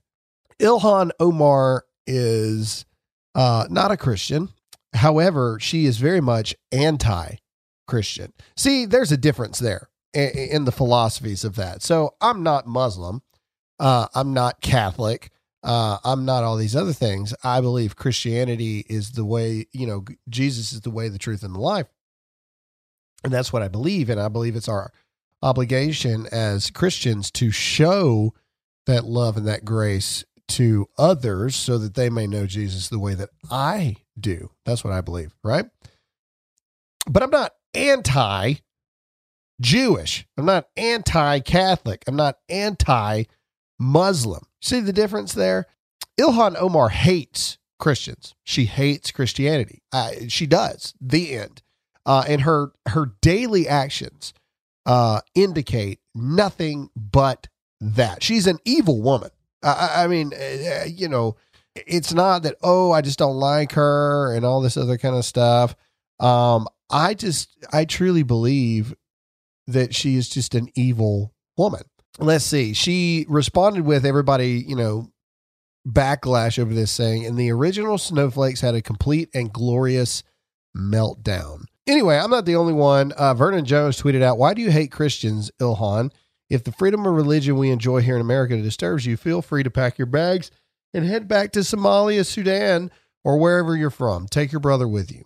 Ilhan 0.61 1.11
Omar 1.21 1.85
is 2.07 2.85
uh, 3.35 3.67
not 3.71 3.91
a 3.91 3.97
Christian. 3.97 4.51
However, 4.93 5.59
she 5.61 5.87
is 5.87 5.99
very 5.99 6.21
much 6.21 6.55
anti 6.71 7.37
Christian. 7.87 8.33
See, 8.57 8.87
there's 8.87 9.13
a 9.13 9.17
difference 9.17 9.59
there 9.59 9.89
in, 10.15 10.65
the 10.65 10.73
philosophies 10.73 11.45
of 11.45 11.57
that. 11.57 11.83
So 11.83 12.15
I'm 12.21 12.43
not 12.43 12.67
Muslim. 12.67 13.23
Uh, 13.81 14.07
I'm 14.15 14.33
not 14.33 14.61
Catholic. 14.61 15.31
Uh, 15.63 15.99
I'm 16.05 16.25
not 16.25 16.45
all 16.45 16.57
these 16.57 16.77
other 16.77 16.93
things. 16.93 17.35
I 17.43 17.61
believe 17.61 17.97
Christianity 17.97 18.85
is 18.89 19.13
the 19.13 19.25
way, 19.25 19.67
you 19.73 19.87
know, 19.87 20.05
Jesus 20.29 20.73
is 20.73 20.83
the 20.83 20.91
way, 20.91 21.09
the 21.09 21.19
truth, 21.19 21.43
and 21.43 21.55
the 21.55 21.61
life. 21.61 21.87
And 23.25 23.33
that's 23.33 23.53
what 23.53 23.63
I 23.63 23.69
believe. 23.69 24.11
And 24.11 24.21
I 24.21 24.29
believe 24.29 24.57
it's 24.57 24.69
our 24.69 24.93
obligation 25.43 26.27
as 26.31 26.71
Christians 26.71 27.31
to 27.33 27.51
show 27.51 28.35
that 28.87 29.05
love 29.05 29.37
and 29.37 29.49
that 29.49 29.65
grace 29.65 30.25
to 30.49 30.87
others 30.99 31.57
so 31.57 31.79
that 31.79 31.95
they 31.95 32.11
may 32.11 32.27
know 32.27 32.47
Jesus 32.47 32.89
the 32.89 32.99
way 32.99 33.15
that 33.15 33.31
I 33.51 33.97
do. 34.19 34.51
That's 34.65 34.85
what 34.85 34.93
I 34.93 35.01
believe, 35.01 35.35
right? 35.43 35.67
But 37.09 37.23
I'm 37.23 37.31
not 37.31 37.53
anti 37.75 38.55
Jewish. 39.61 40.27
I'm 40.37 40.47
not 40.47 40.69
anti 40.77 41.41
Catholic. 41.41 42.05
I'm 42.07 42.17
not 42.17 42.39
anti 42.49 43.25
Muslim. 43.79 44.45
See 44.61 44.81
the 44.81 44.93
difference 44.93 45.33
there? 45.33 45.67
Ilhan 46.19 46.57
Omar 46.59 46.91
hates 46.91 47.59
Christians. 47.79 48.35
She 48.45 48.67
hates 48.67 49.11
Christianity. 49.11 49.83
Uh, 49.93 50.13
she 50.29 50.47
does. 50.47 50.95
The 51.01 51.33
end. 51.37 51.63
Uh, 52.07 52.25
and 52.29 52.43
her 52.43 52.73
her 52.89 53.13
daily 53.23 53.67
actions 53.67 54.35
uh, 54.87 55.21
indicate 55.35 56.01
nothing 56.15 56.91
but 56.95 57.49
that. 57.81 58.23
She's 58.23 58.47
an 58.47 58.59
evil 58.65 59.03
woman. 59.03 59.31
I, 59.65 60.05
I 60.05 60.07
mean, 60.07 60.33
uh, 60.35 60.85
you 60.87 61.09
know, 61.09 61.37
it's 61.75 62.13
not 62.13 62.43
that 62.45 62.57
oh 62.63 62.93
I 62.93 63.01
just 63.01 63.19
don't 63.19 63.37
like 63.37 63.73
her 63.73 64.35
and 64.35 64.45
all 64.45 64.61
this 64.61 64.77
other 64.77 64.99
kind 64.99 65.17
of 65.17 65.25
stuff. 65.25 65.75
Um, 66.21 66.69
I 66.91 67.15
just 67.15 67.57
I 67.73 67.85
truly 67.85 68.23
believe 68.23 68.95
that 69.67 69.95
she 69.95 70.17
is 70.17 70.29
just 70.29 70.55
an 70.55 70.69
evil 70.75 71.35
woman. 71.57 71.83
Let's 72.19 72.45
see. 72.45 72.75
She 72.75 73.27
responded 73.29 73.85
with 73.85 74.07
everybody, 74.07 74.65
you 74.67 74.77
know, 74.77 75.11
backlash 75.89 76.59
over 76.59 76.73
this 76.73 76.93
saying, 76.93 77.27
and 77.27 77.37
the 77.37 77.51
original 77.51 77.99
snowflakes 77.99 78.61
had 78.61 78.75
a 78.75 78.83
complete 78.83 79.29
and 79.35 79.53
glorious 79.53 80.23
meltdown. 80.77 81.65
Anyway, 81.87 82.17
I'm 82.17 82.31
not 82.31 82.47
the 82.47 82.57
only 82.57 82.73
one. 82.73 83.13
Uh, 83.13 83.35
Vernon 83.35 83.65
Jones 83.65 84.01
tweeted 84.01 84.23
out, 84.23 84.39
Why 84.39 84.55
do 84.55 84.63
you 84.63 84.71
hate 84.71 84.91
Christians, 84.91 85.51
Ilhan? 85.61 86.13
If 86.51 86.65
the 86.65 86.73
freedom 86.73 87.07
of 87.07 87.15
religion 87.15 87.57
we 87.57 87.71
enjoy 87.71 88.01
here 88.01 88.15
in 88.15 88.21
America 88.21 88.57
disturbs 88.61 89.07
you, 89.07 89.17
feel 89.17 89.43
free 89.43 89.63
to 89.63 89.71
pack 89.71 89.99
your 89.99 90.07
bags 90.07 90.51
and 90.93 91.05
head 91.05 91.27
back 91.27 91.53
to 91.53 91.61
Somalia, 91.61 92.25
Sudan, 92.25 92.91
or 93.25 93.39
wherever 93.39 93.77
you're 93.77 93.91
from. 93.91 94.27
Take 94.27 94.53
your 94.53 94.61
brother 94.61 94.87
with 94.87 95.11
you. 95.11 95.25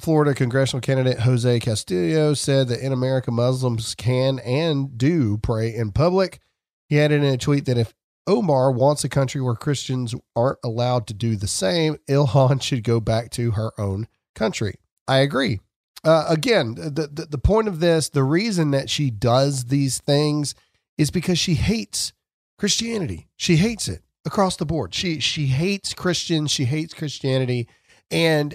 Florida 0.00 0.34
congressional 0.34 0.80
candidate 0.80 1.20
Jose 1.20 1.60
Castillo 1.60 2.34
said 2.34 2.68
that 2.68 2.80
in 2.80 2.92
America, 2.92 3.30
Muslims 3.30 3.94
can 3.94 4.38
and 4.40 4.96
do 4.96 5.36
pray 5.38 5.74
in 5.74 5.92
public. 5.92 6.40
He 6.88 6.98
added 6.98 7.22
in 7.22 7.34
a 7.34 7.38
tweet 7.38 7.66
that 7.66 7.78
if 7.78 7.94
Omar 8.26 8.70
wants 8.72 9.04
a 9.04 9.08
country 9.08 9.40
where 9.40 9.54
Christians 9.54 10.14
aren't 10.34 10.58
allowed 10.64 11.06
to 11.08 11.14
do 11.14 11.36
the 11.36 11.48
same, 11.48 11.98
Ilhan 12.08 12.62
should 12.62 12.84
go 12.84 13.00
back 13.00 13.30
to 13.32 13.52
her 13.52 13.72
own 13.78 14.08
country. 14.34 14.76
I 15.06 15.18
agree. 15.18 15.60
Uh, 16.02 16.24
again, 16.28 16.74
the, 16.76 17.08
the, 17.12 17.26
the 17.26 17.38
point 17.38 17.68
of 17.68 17.80
this, 17.80 18.08
the 18.08 18.24
reason 18.24 18.70
that 18.70 18.88
she 18.88 19.10
does 19.10 19.64
these 19.64 19.98
things 19.98 20.54
is 20.96 21.10
because 21.10 21.38
she 21.38 21.54
hates 21.54 22.12
Christianity. 22.58 23.28
She 23.36 23.56
hates 23.56 23.88
it 23.88 24.02
across 24.24 24.56
the 24.56 24.66
board. 24.66 24.94
She 24.94 25.20
she 25.20 25.46
hates 25.46 25.94
Christians. 25.94 26.50
She 26.50 26.64
hates 26.66 26.94
Christianity, 26.94 27.68
and 28.10 28.54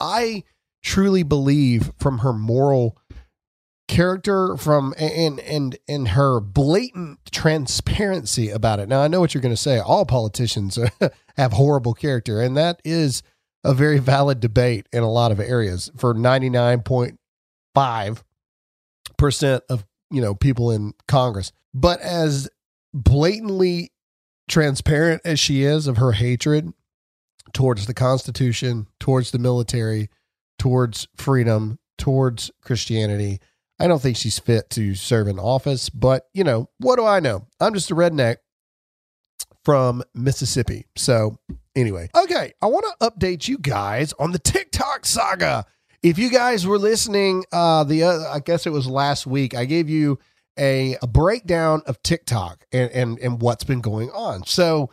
I 0.00 0.44
truly 0.82 1.22
believe 1.22 1.92
from 1.98 2.18
her 2.18 2.32
moral 2.32 2.98
character 3.86 4.56
from 4.56 4.94
and 4.98 5.38
and 5.40 5.78
and 5.86 6.08
her 6.08 6.40
blatant 6.40 7.18
transparency 7.30 8.48
about 8.50 8.80
it. 8.80 8.88
Now 8.88 9.02
I 9.02 9.08
know 9.08 9.20
what 9.20 9.34
you're 9.34 9.42
going 9.42 9.54
to 9.54 9.60
say. 9.60 9.78
All 9.78 10.06
politicians 10.06 10.78
have 11.36 11.52
horrible 11.52 11.94
character, 11.94 12.40
and 12.40 12.56
that 12.56 12.80
is 12.84 13.22
a 13.64 13.74
very 13.74 13.98
valid 13.98 14.40
debate 14.40 14.86
in 14.92 15.02
a 15.02 15.10
lot 15.10 15.32
of 15.32 15.40
areas 15.40 15.90
for 15.96 16.14
99.5 16.14 18.22
percent 19.16 19.62
of 19.68 19.84
you 20.10 20.20
know 20.20 20.34
people 20.34 20.70
in 20.70 20.94
Congress. 21.08 21.52
But 21.72 22.00
as 22.00 22.48
blatantly 22.92 23.90
transparent 24.48 25.22
as 25.24 25.40
she 25.40 25.62
is 25.62 25.86
of 25.86 25.96
her 25.96 26.12
hatred 26.12 26.72
towards 27.52 27.86
the 27.86 27.94
Constitution, 27.94 28.86
towards 29.00 29.30
the 29.30 29.38
military, 29.38 30.10
towards 30.58 31.08
freedom, 31.16 31.78
towards 31.98 32.50
Christianity. 32.62 33.40
I 33.80 33.86
don't 33.86 34.00
think 34.00 34.16
she's 34.16 34.38
fit 34.38 34.70
to 34.70 34.94
serve 34.94 35.26
in 35.26 35.38
office, 35.38 35.88
but 35.88 36.26
you 36.32 36.44
know, 36.44 36.68
what 36.78 36.96
do 36.96 37.04
I 37.04 37.20
know? 37.20 37.46
I'm 37.60 37.74
just 37.74 37.90
a 37.90 37.94
redneck 37.94 38.36
from 39.64 40.02
Mississippi. 40.14 40.86
So, 40.96 41.38
anyway, 41.76 42.08
okay, 42.14 42.52
I 42.62 42.66
want 42.66 42.86
to 42.98 43.10
update 43.10 43.48
you 43.48 43.58
guys 43.58 44.12
on 44.18 44.32
the 44.32 44.38
TikTok 44.38 45.06
saga. 45.06 45.64
If 46.02 46.18
you 46.18 46.30
guys 46.30 46.66
were 46.66 46.78
listening, 46.78 47.44
uh, 47.52 47.84
the 47.84 48.04
uh, 48.04 48.32
I 48.32 48.40
guess 48.40 48.66
it 48.66 48.70
was 48.70 48.86
last 48.86 49.26
week, 49.26 49.54
I 49.54 49.64
gave 49.64 49.88
you 49.88 50.18
a, 50.58 50.96
a 51.02 51.06
breakdown 51.06 51.82
of 51.86 52.02
TikTok 52.02 52.64
and, 52.72 52.90
and 52.90 53.18
and 53.18 53.40
what's 53.40 53.64
been 53.64 53.80
going 53.80 54.10
on. 54.10 54.44
So, 54.44 54.90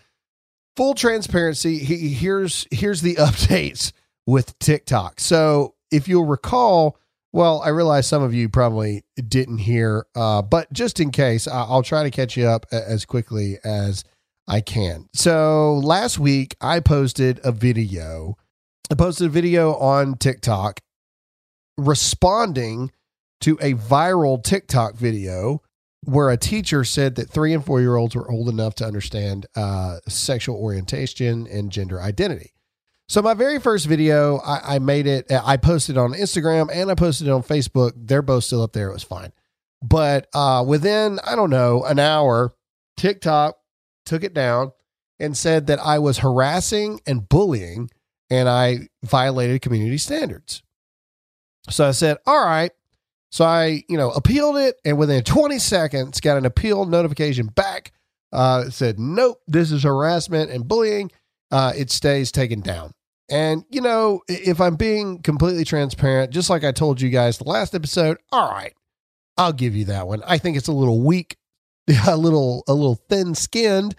full 0.75 0.93
transparency, 0.93 1.79
he, 1.79 2.09
here's 2.09 2.65
here's 2.71 3.01
the 3.01 3.15
updates 3.19 3.91
with 4.25 4.57
TikTok. 4.59 5.19
So 5.19 5.75
if 5.91 6.07
you'll 6.07 6.25
recall, 6.25 6.97
well, 7.33 7.61
I 7.61 7.69
realize 7.69 8.07
some 8.07 8.23
of 8.23 8.33
you 8.33 8.49
probably 8.49 9.03
didn't 9.27 9.59
hear, 9.59 10.05
uh, 10.15 10.41
but 10.41 10.71
just 10.71 10.99
in 10.99 11.11
case, 11.11 11.47
I'll 11.47 11.83
try 11.83 12.03
to 12.03 12.11
catch 12.11 12.37
you 12.37 12.47
up 12.47 12.65
as 12.71 13.05
quickly 13.05 13.57
as 13.63 14.03
I 14.47 14.61
can. 14.61 15.07
So 15.13 15.75
last 15.75 16.19
week, 16.19 16.55
I 16.59 16.79
posted 16.79 17.39
a 17.43 17.51
video. 17.51 18.37
I 18.91 18.95
posted 18.95 19.27
a 19.27 19.29
video 19.29 19.75
on 19.75 20.17
TikTok 20.17 20.81
responding 21.77 22.91
to 23.41 23.57
a 23.61 23.73
viral 23.73 24.43
TikTok 24.43 24.95
video 24.95 25.61
where 26.03 26.29
a 26.29 26.37
teacher 26.37 26.83
said 26.83 27.15
that 27.15 27.29
three 27.29 27.53
and 27.53 27.65
four 27.65 27.79
year 27.79 27.95
olds 27.95 28.15
were 28.15 28.29
old 28.29 28.49
enough 28.49 28.75
to 28.75 28.85
understand 28.85 29.45
uh, 29.55 29.97
sexual 30.07 30.55
orientation 30.55 31.47
and 31.47 31.71
gender 31.71 32.01
identity. 32.01 32.53
So 33.07 33.21
my 33.21 33.33
very 33.33 33.59
first 33.59 33.87
video, 33.87 34.37
I, 34.39 34.75
I, 34.75 34.79
made 34.79 35.05
it. 35.05 35.29
I 35.29 35.57
posted 35.57 35.97
on 35.97 36.13
Instagram 36.13 36.69
and 36.73 36.89
I 36.89 36.95
posted 36.95 37.27
it 37.27 37.31
on 37.31 37.43
Facebook. 37.43 37.91
They're 37.95 38.21
both 38.21 38.45
still 38.45 38.61
up 38.61 38.71
there. 38.71 38.89
It 38.89 38.93
was 38.93 39.03
fine. 39.03 39.33
But 39.81 40.27
uh, 40.33 40.63
within 40.65 41.19
I 41.25 41.35
don't 41.35 41.49
know 41.49 41.83
an 41.83 41.99
hour, 41.99 42.53
TikTok 42.97 43.57
took 44.05 44.23
it 44.23 44.33
down 44.33 44.71
and 45.19 45.37
said 45.37 45.67
that 45.67 45.79
I 45.79 45.99
was 45.99 46.19
harassing 46.19 46.99
and 47.05 47.27
bullying, 47.27 47.89
and 48.29 48.49
I 48.49 48.89
violated 49.03 49.61
community 49.61 49.97
standards. 49.97 50.63
So 51.69 51.87
I 51.87 51.91
said, 51.91 52.17
all 52.25 52.43
right. 52.43 52.71
So 53.29 53.45
I, 53.45 53.83
you 53.87 53.97
know, 53.97 54.11
appealed 54.11 54.57
it, 54.57 54.75
and 54.83 54.97
within 54.97 55.23
20 55.23 55.57
seconds, 55.59 56.19
got 56.19 56.37
an 56.37 56.45
appeal 56.45 56.85
notification 56.85 57.47
back. 57.47 57.93
Uh, 58.33 58.69
said, 58.69 58.97
nope, 58.97 59.41
this 59.47 59.71
is 59.71 59.83
harassment 59.83 60.51
and 60.51 60.67
bullying. 60.67 61.11
Uh, 61.51 61.73
it 61.75 61.91
stays 61.91 62.31
taken 62.31 62.61
down. 62.61 62.91
And, 63.29 63.63
you 63.69 63.79
know, 63.81 64.21
if 64.27 64.59
I'm 64.59 64.75
being 64.75 65.19
completely 65.19 65.63
transparent, 65.63 66.31
just 66.31 66.49
like 66.49 66.63
I 66.63 66.71
told 66.71 66.99
you 66.99 67.09
guys 67.09 67.37
the 67.37 67.45
last 67.45 67.73
episode, 67.73 68.17
all 68.31 68.51
right, 68.51 68.73
I'll 69.37 69.53
give 69.53 69.75
you 69.75 69.85
that 69.85 70.07
one. 70.07 70.21
I 70.25 70.37
think 70.37 70.57
it's 70.57 70.67
a 70.67 70.73
little 70.73 71.01
weak, 71.01 71.37
a 72.07 72.17
little, 72.17 72.63
a 72.67 72.73
little 72.73 72.95
thin 73.09 73.35
skinned, 73.35 73.95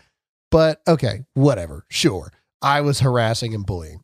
but 0.51 0.81
okay, 0.87 1.25
whatever. 1.35 1.85
Sure. 1.91 2.33
I 2.61 2.81
was 2.81 3.01
harassing 3.01 3.55
and 3.55 3.67
bullying. 3.67 4.03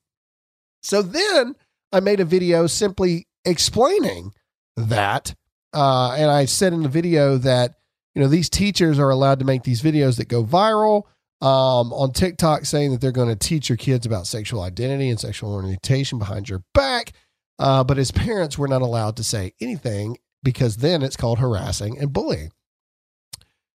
So 0.82 1.02
then 1.02 1.54
I 1.92 2.00
made 2.00 2.20
a 2.20 2.24
video 2.24 2.66
simply 2.66 3.26
explaining 3.44 4.32
that. 4.76 5.34
Uh, 5.72 6.12
and 6.12 6.30
I 6.30 6.46
said 6.46 6.72
in 6.72 6.82
the 6.82 6.88
video 6.88 7.36
that, 7.38 7.74
you 8.14 8.22
know, 8.22 8.28
these 8.28 8.48
teachers 8.48 8.98
are 8.98 9.10
allowed 9.10 9.38
to 9.38 9.44
make 9.44 9.62
these 9.62 9.82
videos 9.82 10.16
that 10.16 10.28
go 10.28 10.44
viral 10.44 11.04
um, 11.40 11.92
on 11.92 12.12
TikTok 12.12 12.64
saying 12.64 12.90
that 12.92 13.00
they're 13.00 13.12
going 13.12 13.28
to 13.28 13.36
teach 13.36 13.68
your 13.68 13.76
kids 13.76 14.06
about 14.06 14.26
sexual 14.26 14.62
identity 14.62 15.08
and 15.08 15.20
sexual 15.20 15.52
orientation 15.52 16.18
behind 16.18 16.48
your 16.48 16.62
back. 16.74 17.12
Uh, 17.58 17.84
but 17.84 17.98
as 17.98 18.10
parents, 18.10 18.58
we're 18.58 18.66
not 18.66 18.82
allowed 18.82 19.16
to 19.16 19.24
say 19.24 19.52
anything 19.60 20.16
because 20.42 20.78
then 20.78 21.02
it's 21.02 21.16
called 21.16 21.38
harassing 21.38 21.98
and 21.98 22.12
bullying. 22.12 22.50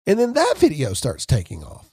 And 0.10 0.18
then 0.18 0.34
that 0.34 0.56
video 0.58 0.94
starts 0.94 1.28
taking 1.28 1.63
off. 1.63 1.92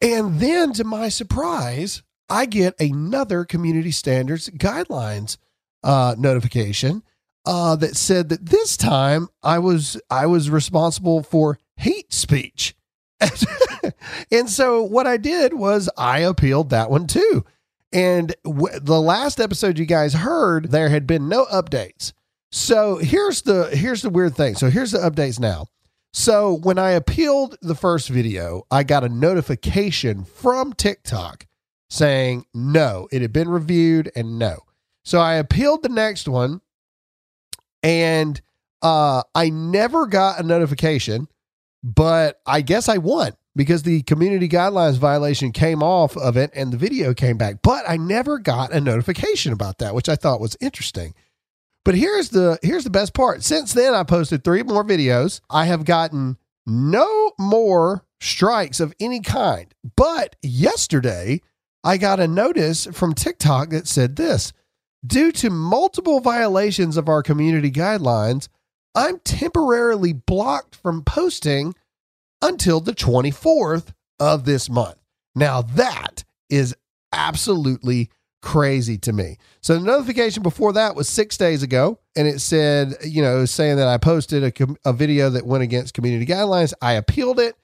And 0.00 0.40
then 0.40 0.72
to 0.72 0.82
my 0.82 1.10
surprise, 1.10 2.02
I 2.30 2.46
get 2.46 2.80
another 2.80 3.44
community 3.44 3.90
standards 3.90 4.48
guidelines 4.48 5.36
uh, 5.84 6.14
notification 6.16 7.02
uh, 7.44 7.76
that 7.76 7.96
said 7.96 8.30
that 8.30 8.46
this 8.46 8.78
time 8.78 9.28
I 9.42 9.58
was 9.58 10.00
I 10.08 10.24
was 10.24 10.48
responsible 10.48 11.22
for 11.22 11.58
hate 11.76 12.14
speech. 12.14 12.74
and 14.30 14.48
so 14.48 14.82
what 14.82 15.06
I 15.06 15.18
did 15.18 15.52
was 15.52 15.90
I 15.98 16.20
appealed 16.20 16.70
that 16.70 16.88
one 16.88 17.06
too. 17.06 17.44
And 17.92 18.34
w- 18.42 18.80
the 18.80 19.02
last 19.02 19.38
episode 19.38 19.78
you 19.78 19.84
guys 19.84 20.14
heard, 20.14 20.70
there 20.70 20.88
had 20.88 21.06
been 21.06 21.28
no 21.28 21.44
updates. 21.44 22.14
So 22.50 22.96
here's 22.96 23.42
the 23.42 23.68
here's 23.76 24.00
the 24.00 24.08
weird 24.08 24.34
thing. 24.34 24.54
So 24.54 24.70
here's 24.70 24.92
the 24.92 25.00
updates 25.00 25.38
now. 25.38 25.66
So 26.12 26.52
when 26.52 26.78
I 26.78 26.90
appealed 26.90 27.56
the 27.60 27.74
first 27.74 28.08
video, 28.08 28.62
I 28.70 28.82
got 28.82 29.04
a 29.04 29.08
notification 29.08 30.24
from 30.24 30.72
TikTok 30.72 31.46
saying 31.90 32.44
no, 32.54 33.08
it 33.10 33.22
had 33.22 33.32
been 33.32 33.48
reviewed 33.48 34.10
and 34.14 34.38
no. 34.38 34.58
So 35.04 35.20
I 35.20 35.34
appealed 35.34 35.82
the 35.82 35.88
next 35.88 36.28
one 36.28 36.60
and 37.82 38.40
uh 38.82 39.22
I 39.34 39.50
never 39.50 40.06
got 40.06 40.40
a 40.40 40.42
notification, 40.42 41.28
but 41.82 42.40
I 42.46 42.60
guess 42.60 42.88
I 42.88 42.98
won 42.98 43.32
because 43.56 43.82
the 43.82 44.02
community 44.02 44.48
guidelines 44.48 44.98
violation 44.98 45.52
came 45.52 45.82
off 45.82 46.16
of 46.16 46.36
it 46.36 46.50
and 46.54 46.72
the 46.72 46.76
video 46.76 47.14
came 47.14 47.36
back. 47.36 47.56
But 47.62 47.84
I 47.88 47.96
never 47.96 48.38
got 48.38 48.72
a 48.72 48.80
notification 48.80 49.52
about 49.52 49.78
that, 49.78 49.94
which 49.94 50.08
I 50.08 50.14
thought 50.14 50.40
was 50.40 50.56
interesting. 50.60 51.14
But 51.88 51.94
here's 51.94 52.28
the 52.28 52.58
here's 52.60 52.84
the 52.84 52.90
best 52.90 53.14
part. 53.14 53.42
Since 53.42 53.72
then 53.72 53.94
I 53.94 54.02
posted 54.02 54.44
3 54.44 54.62
more 54.64 54.84
videos. 54.84 55.40
I 55.48 55.64
have 55.64 55.86
gotten 55.86 56.36
no 56.66 57.32
more 57.38 58.04
strikes 58.20 58.78
of 58.78 58.92
any 59.00 59.20
kind. 59.20 59.74
But 59.96 60.36
yesterday 60.42 61.40
I 61.82 61.96
got 61.96 62.20
a 62.20 62.28
notice 62.28 62.84
from 62.92 63.14
TikTok 63.14 63.70
that 63.70 63.88
said 63.88 64.16
this 64.16 64.52
Due 65.06 65.32
to 65.32 65.48
multiple 65.48 66.20
violations 66.20 66.98
of 66.98 67.08
our 67.08 67.22
community 67.22 67.70
guidelines, 67.70 68.48
I'm 68.94 69.18
temporarily 69.20 70.12
blocked 70.12 70.76
from 70.76 71.02
posting 71.02 71.74
until 72.42 72.80
the 72.80 72.92
24th 72.92 73.94
of 74.20 74.44
this 74.44 74.68
month. 74.68 74.98
Now, 75.34 75.62
that 75.62 76.24
is 76.50 76.76
absolutely 77.14 78.10
crazy 78.42 78.98
to 78.98 79.12
me. 79.12 79.38
So, 79.60 79.74
the 79.74 79.80
notification 79.80 80.42
before 80.42 80.72
that 80.74 80.94
was 80.94 81.08
six 81.08 81.36
days 81.36 81.62
ago, 81.62 81.98
and 82.16 82.26
it 82.26 82.40
said, 82.40 82.96
you 83.04 83.22
know, 83.22 83.44
saying 83.44 83.76
that 83.76 83.88
I 83.88 83.98
posted 83.98 84.44
a, 84.44 84.66
a 84.88 84.92
video 84.92 85.30
that 85.30 85.46
went 85.46 85.62
against 85.62 85.94
community 85.94 86.26
guidelines. 86.26 86.72
I 86.80 86.94
appealed 86.94 87.40
it. 87.40 87.56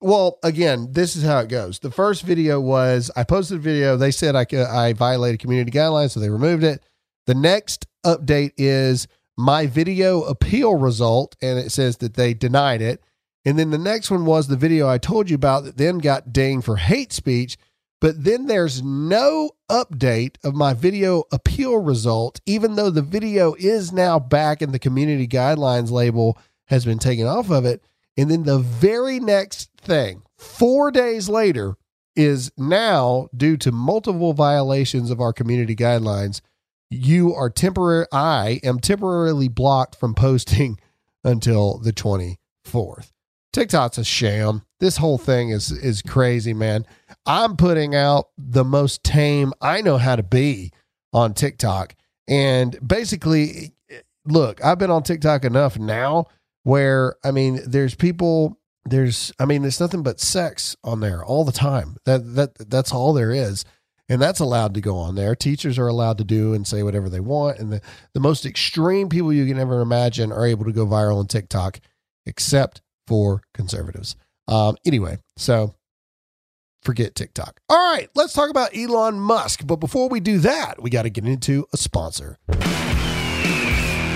Well, 0.00 0.38
again, 0.42 0.88
this 0.92 1.16
is 1.16 1.22
how 1.22 1.38
it 1.38 1.48
goes. 1.48 1.78
The 1.78 1.90
first 1.90 2.22
video 2.22 2.60
was 2.60 3.10
I 3.16 3.24
posted 3.24 3.58
a 3.58 3.60
video. 3.60 3.96
They 3.96 4.10
said 4.10 4.36
I 4.36 4.46
I 4.52 4.92
violated 4.92 5.40
community 5.40 5.70
guidelines, 5.70 6.10
so 6.10 6.20
they 6.20 6.30
removed 6.30 6.64
it. 6.64 6.82
The 7.26 7.34
next 7.34 7.86
update 8.04 8.52
is 8.56 9.08
my 9.36 9.66
video 9.66 10.22
appeal 10.22 10.74
result, 10.76 11.36
and 11.42 11.58
it 11.58 11.72
says 11.72 11.98
that 11.98 12.14
they 12.14 12.34
denied 12.34 12.82
it. 12.82 13.02
And 13.44 13.58
then 13.58 13.70
the 13.70 13.78
next 13.78 14.10
one 14.10 14.24
was 14.24 14.48
the 14.48 14.56
video 14.56 14.88
I 14.88 14.98
told 14.98 15.30
you 15.30 15.36
about 15.36 15.64
that 15.64 15.76
then 15.76 15.98
got 15.98 16.32
dinged 16.32 16.64
for 16.64 16.76
hate 16.76 17.12
speech. 17.12 17.56
But 18.06 18.22
then 18.22 18.46
there's 18.46 18.84
no 18.84 19.50
update 19.68 20.36
of 20.44 20.54
my 20.54 20.74
video 20.74 21.24
appeal 21.32 21.78
result, 21.78 22.40
even 22.46 22.76
though 22.76 22.88
the 22.88 23.02
video 23.02 23.56
is 23.58 23.92
now 23.92 24.20
back 24.20 24.62
and 24.62 24.72
the 24.72 24.78
community 24.78 25.26
guidelines 25.26 25.90
label 25.90 26.38
has 26.66 26.84
been 26.84 27.00
taken 27.00 27.26
off 27.26 27.50
of 27.50 27.64
it. 27.64 27.82
And 28.16 28.30
then 28.30 28.44
the 28.44 28.60
very 28.60 29.18
next 29.18 29.70
thing, 29.78 30.22
four 30.38 30.92
days 30.92 31.28
later, 31.28 31.74
is 32.14 32.52
now 32.56 33.26
due 33.36 33.56
to 33.56 33.72
multiple 33.72 34.34
violations 34.34 35.10
of 35.10 35.20
our 35.20 35.32
community 35.32 35.74
guidelines. 35.74 36.40
You 36.88 37.34
are 37.34 37.50
temporary. 37.50 38.06
I 38.12 38.60
am 38.62 38.78
temporarily 38.78 39.48
blocked 39.48 39.96
from 39.96 40.14
posting 40.14 40.78
until 41.24 41.78
the 41.78 41.92
24th. 41.92 43.10
TikTok's 43.52 43.98
a 43.98 44.04
sham. 44.04 44.62
This 44.78 44.98
whole 44.98 45.18
thing 45.18 45.50
is 45.50 45.72
is 45.72 46.02
crazy, 46.02 46.52
man. 46.52 46.86
I'm 47.24 47.56
putting 47.56 47.94
out 47.94 48.28
the 48.36 48.64
most 48.64 49.02
tame 49.02 49.52
I 49.60 49.80
know 49.80 49.96
how 49.98 50.16
to 50.16 50.22
be 50.22 50.72
on 51.12 51.34
TikTok. 51.34 51.94
And 52.28 52.76
basically, 52.86 53.72
look, 54.26 54.62
I've 54.64 54.78
been 54.78 54.90
on 54.90 55.02
TikTok 55.02 55.44
enough 55.44 55.78
now 55.78 56.26
where 56.64 57.14
I 57.24 57.30
mean, 57.30 57.60
there's 57.64 57.94
people, 57.94 58.58
there's, 58.84 59.32
I 59.38 59.44
mean, 59.44 59.62
there's 59.62 59.80
nothing 59.80 60.02
but 60.02 60.20
sex 60.20 60.76
on 60.82 61.00
there 61.00 61.24
all 61.24 61.44
the 61.44 61.52
time. 61.52 61.96
That 62.04 62.34
that 62.34 62.70
that's 62.70 62.92
all 62.92 63.12
there 63.12 63.30
is, 63.30 63.64
and 64.08 64.20
that's 64.20 64.40
allowed 64.40 64.74
to 64.74 64.80
go 64.80 64.98
on 64.98 65.14
there. 65.14 65.34
Teachers 65.34 65.78
are 65.78 65.86
allowed 65.86 66.18
to 66.18 66.24
do 66.24 66.54
and 66.54 66.66
say 66.66 66.82
whatever 66.82 67.08
they 67.08 67.20
want, 67.20 67.58
and 67.58 67.72
the 67.72 67.80
the 68.14 68.20
most 68.20 68.44
extreme 68.44 69.08
people 69.08 69.32
you 69.32 69.46
can 69.46 69.58
ever 69.58 69.80
imagine 69.80 70.32
are 70.32 70.46
able 70.46 70.64
to 70.64 70.72
go 70.72 70.86
viral 70.86 71.18
on 71.18 71.26
TikTok, 71.28 71.80
except 72.26 72.82
for 73.06 73.42
conservatives. 73.54 74.16
Um, 74.48 74.76
anyway, 74.84 75.18
so 75.36 75.74
forget 76.82 77.14
TikTok. 77.14 77.60
All 77.68 77.92
right, 77.92 78.08
let's 78.14 78.32
talk 78.32 78.50
about 78.50 78.76
Elon 78.76 79.18
Musk. 79.18 79.66
But 79.66 79.76
before 79.76 80.08
we 80.08 80.20
do 80.20 80.38
that, 80.38 80.82
we 80.82 80.90
got 80.90 81.02
to 81.02 81.10
get 81.10 81.26
into 81.26 81.66
a 81.72 81.76
sponsor. 81.76 82.38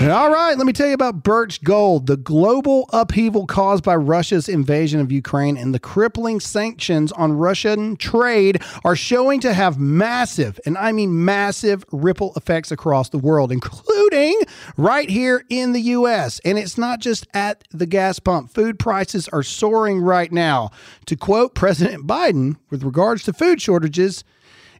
All 0.01 0.31
right, 0.31 0.57
let 0.57 0.65
me 0.65 0.73
tell 0.73 0.87
you 0.87 0.95
about 0.95 1.21
Birch 1.21 1.63
Gold. 1.63 2.07
The 2.07 2.17
global 2.17 2.89
upheaval 2.91 3.45
caused 3.45 3.83
by 3.83 3.95
Russia's 3.95 4.49
invasion 4.49 4.99
of 4.99 5.11
Ukraine 5.11 5.57
and 5.57 5.75
the 5.75 5.79
crippling 5.79 6.39
sanctions 6.39 7.11
on 7.11 7.33
Russian 7.33 7.97
trade 7.97 8.63
are 8.83 8.95
showing 8.95 9.39
to 9.41 9.53
have 9.53 9.77
massive, 9.79 10.59
and 10.65 10.75
I 10.75 10.91
mean 10.91 11.23
massive, 11.23 11.85
ripple 11.91 12.33
effects 12.35 12.71
across 12.71 13.09
the 13.09 13.19
world, 13.19 13.51
including 13.51 14.41
right 14.75 15.07
here 15.07 15.45
in 15.49 15.71
the 15.73 15.81
U.S. 15.81 16.41
And 16.43 16.57
it's 16.57 16.79
not 16.79 16.99
just 16.99 17.27
at 17.35 17.63
the 17.69 17.85
gas 17.85 18.17
pump. 18.17 18.49
Food 18.51 18.79
prices 18.79 19.27
are 19.29 19.43
soaring 19.43 20.01
right 20.01 20.31
now. 20.31 20.71
To 21.05 21.15
quote 21.15 21.53
President 21.53 22.07
Biden 22.07 22.57
with 22.71 22.81
regards 22.81 23.21
to 23.25 23.33
food 23.33 23.61
shortages, 23.61 24.23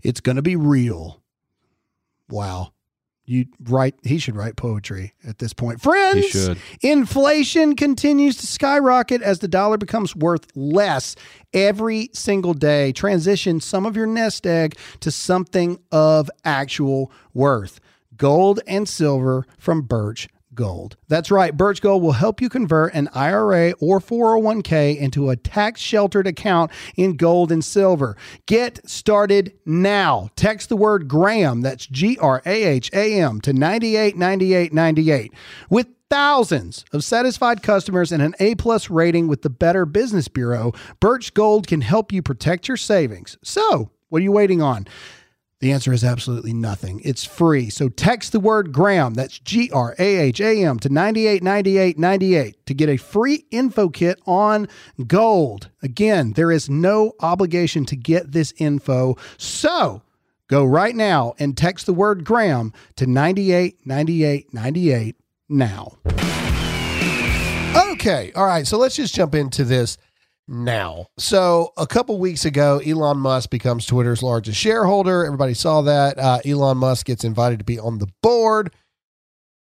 it's 0.02 0.20
going 0.20 0.38
to 0.38 0.42
be 0.42 0.56
real. 0.56 1.22
Wow 2.28 2.72
you 3.32 3.46
write 3.64 3.96
he 4.04 4.18
should 4.18 4.36
write 4.36 4.58
poetry 4.58 5.14
at 5.26 5.40
this 5.40 5.54
point. 5.54 5.82
Friends 5.82 6.50
inflation 6.82 7.76
continues 7.78 8.36
to 8.38 8.46
skyrocket 8.46 9.22
as 9.22 9.40
the 9.40 9.48
dollar 9.48 9.78
becomes 9.78 10.14
worth 10.16 10.46
less 10.54 11.16
every 11.54 12.10
single 12.14 12.54
day. 12.54 12.92
Transition 12.92 13.62
some 13.62 13.86
of 13.86 13.96
your 13.96 14.06
nest 14.06 14.46
egg 14.46 14.76
to 15.00 15.10
something 15.10 15.80
of 15.92 16.30
actual 16.44 17.12
worth. 17.34 17.80
Gold 18.18 18.60
and 18.68 18.88
silver 18.88 19.46
from 19.58 19.82
birch 19.84 20.28
Gold. 20.54 20.98
That's 21.08 21.32
right. 21.32 21.56
Birch 21.56 21.82
Gold 21.82 22.04
will 22.04 22.12
help 22.14 22.42
you 22.42 22.50
convert 22.50 22.94
an 22.94 23.10
IRA 23.14 23.72
or 23.80 24.00
401k 24.00 24.98
into 24.98 25.30
a 25.30 25.36
tax 25.36 25.82
sheltered 25.82 26.28
account 26.28 26.72
in 26.96 27.16
gold 27.18 27.52
and 27.52 27.64
silver. 27.64 28.18
Get 28.46 28.88
started 28.90 29.54
now. 29.66 30.30
Text 30.36 30.70
the 30.70 30.76
word 30.76 31.08
Graham, 31.08 31.62
that's 31.62 31.86
G 31.86 32.18
R 32.20 32.42
A 32.46 32.64
H 32.64 32.92
A 32.94 33.20
M, 33.20 33.42
to 33.42 33.54
989898. 33.54 35.34
With 35.70 35.88
thousands 36.10 36.84
of 36.92 37.04
satisfied 37.06 37.64
customers 37.64 38.12
and 38.12 38.22
an 38.22 38.36
A 38.40 38.56
plus 38.56 38.90
rating 38.90 39.28
with 39.28 39.44
the 39.44 39.50
Better 39.50 39.86
Business 39.86 40.28
Bureau, 40.28 40.74
Birch 41.00 41.34
Gold 41.34 41.68
can 41.68 41.82
help 41.82 42.12
you 42.12 42.22
protect 42.22 42.68
your 42.68 42.78
savings. 42.78 43.38
So, 43.44 43.92
what 44.10 44.20
are 44.20 44.24
you 44.24 44.34
waiting 44.34 44.62
on? 44.62 44.88
The 45.62 45.72
answer 45.72 45.94
is 45.94 46.04
absolutely 46.04 46.54
nothing. 46.54 47.02
It's 47.04 47.24
free. 47.24 47.70
So 47.70 47.88
text 47.88 48.32
the 48.32 48.40
word 48.40 48.72
Graham, 48.72 49.14
that's 49.14 49.38
G 49.38 49.70
R 49.72 49.94
A 50.00 50.18
H 50.18 50.42
A 50.42 50.66
M, 50.66 50.80
to 50.80 50.90
989898 50.90 52.66
to 52.66 52.74
get 52.74 52.90
a 52.90 52.98
free 52.98 53.46
info 53.52 53.90
kit 53.90 54.20
on 54.26 54.68
gold. 55.06 55.70
Again, 55.84 56.34
there 56.34 56.52
is 56.52 56.68
no 56.68 57.14
obligation 57.20 57.86
to 57.86 57.96
get 57.96 58.32
this 58.32 58.56
info. 58.58 59.18
So 59.38 60.02
go 60.48 60.66
right 60.66 60.96
now 60.96 61.36
and 61.38 61.56
text 61.56 61.86
the 61.86 61.94
word 61.94 62.26
Graham 62.26 62.74
to 62.96 63.06
989898 63.06 65.16
now. 65.48 65.92
Okay. 67.92 68.32
All 68.36 68.48
right. 68.48 68.66
So 68.66 68.80
let's 68.80 68.96
just 68.96 69.14
jump 69.14 69.36
into 69.36 69.64
this 69.64 70.00
now. 70.52 71.08
So 71.18 71.72
a 71.78 71.88
couple 71.88 72.20
weeks 72.20 72.46
ago, 72.46 72.82
Elon 72.86 73.18
Musk 73.18 73.50
becomes 73.50 73.86
Twitter's 73.86 74.22
largest 74.22 74.60
shareholder. 74.60 75.26
Everybody 75.26 75.54
saw 75.54 75.82
that. 75.84 76.20
Uh, 76.20 76.40
Elon 76.46 76.78
Musk 76.78 77.06
gets 77.08 77.24
invited 77.24 77.60
to 77.60 77.66
be 77.66 77.80
on 77.80 77.98
the 77.98 78.08
board. 78.22 78.74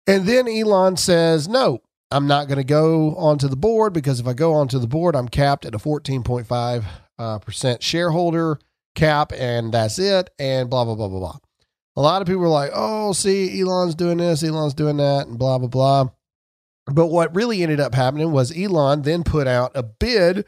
And 0.06 0.28
then 0.28 0.48
Elon 0.48 0.98
says, 0.98 1.48
no, 1.48 1.80
I'm 2.12 2.28
not 2.28 2.48
going 2.48 2.58
to 2.58 2.66
go 2.66 3.16
onto 3.16 3.48
the 3.48 3.56
board 3.56 3.94
because 3.94 4.20
if 4.20 4.28
I 4.28 4.34
go 4.34 4.54
onto 4.54 4.78
the 4.78 4.88
board, 4.88 5.16
I'm 5.16 5.30
capped 5.30 5.66
at 5.66 5.74
a 5.74 5.80
14.5 5.80 6.84
uh, 7.18 7.40
percent 7.40 7.82
shareholder 7.82 8.60
cap, 8.96 9.32
and 9.36 9.74
that's 9.74 9.98
it. 9.98 10.30
And 10.38 10.70
blah, 10.70 10.84
blah, 10.84 10.96
blah, 10.96 11.08
blah, 11.08 11.20
blah. 11.20 11.38
A 11.96 12.02
lot 12.02 12.22
of 12.22 12.28
people 12.28 12.44
are 12.44 12.50
like, 12.50 12.72
oh, 12.74 13.14
see, 13.14 13.62
Elon's 13.62 13.96
doing 13.96 14.18
this, 14.18 14.44
Elon's 14.44 14.74
doing 14.74 14.98
that, 14.98 15.28
and 15.28 15.40
blah, 15.40 15.58
blah, 15.58 15.68
blah. 15.68 16.10
But 16.88 17.08
what 17.08 17.34
really 17.36 17.64
ended 17.64 17.80
up 17.80 17.96
happening 17.96 18.32
was 18.32 18.56
Elon 18.58 19.04
then 19.04 19.24
put 19.24 19.48
out 19.48 19.72
a 19.74 19.84
bid 19.84 20.46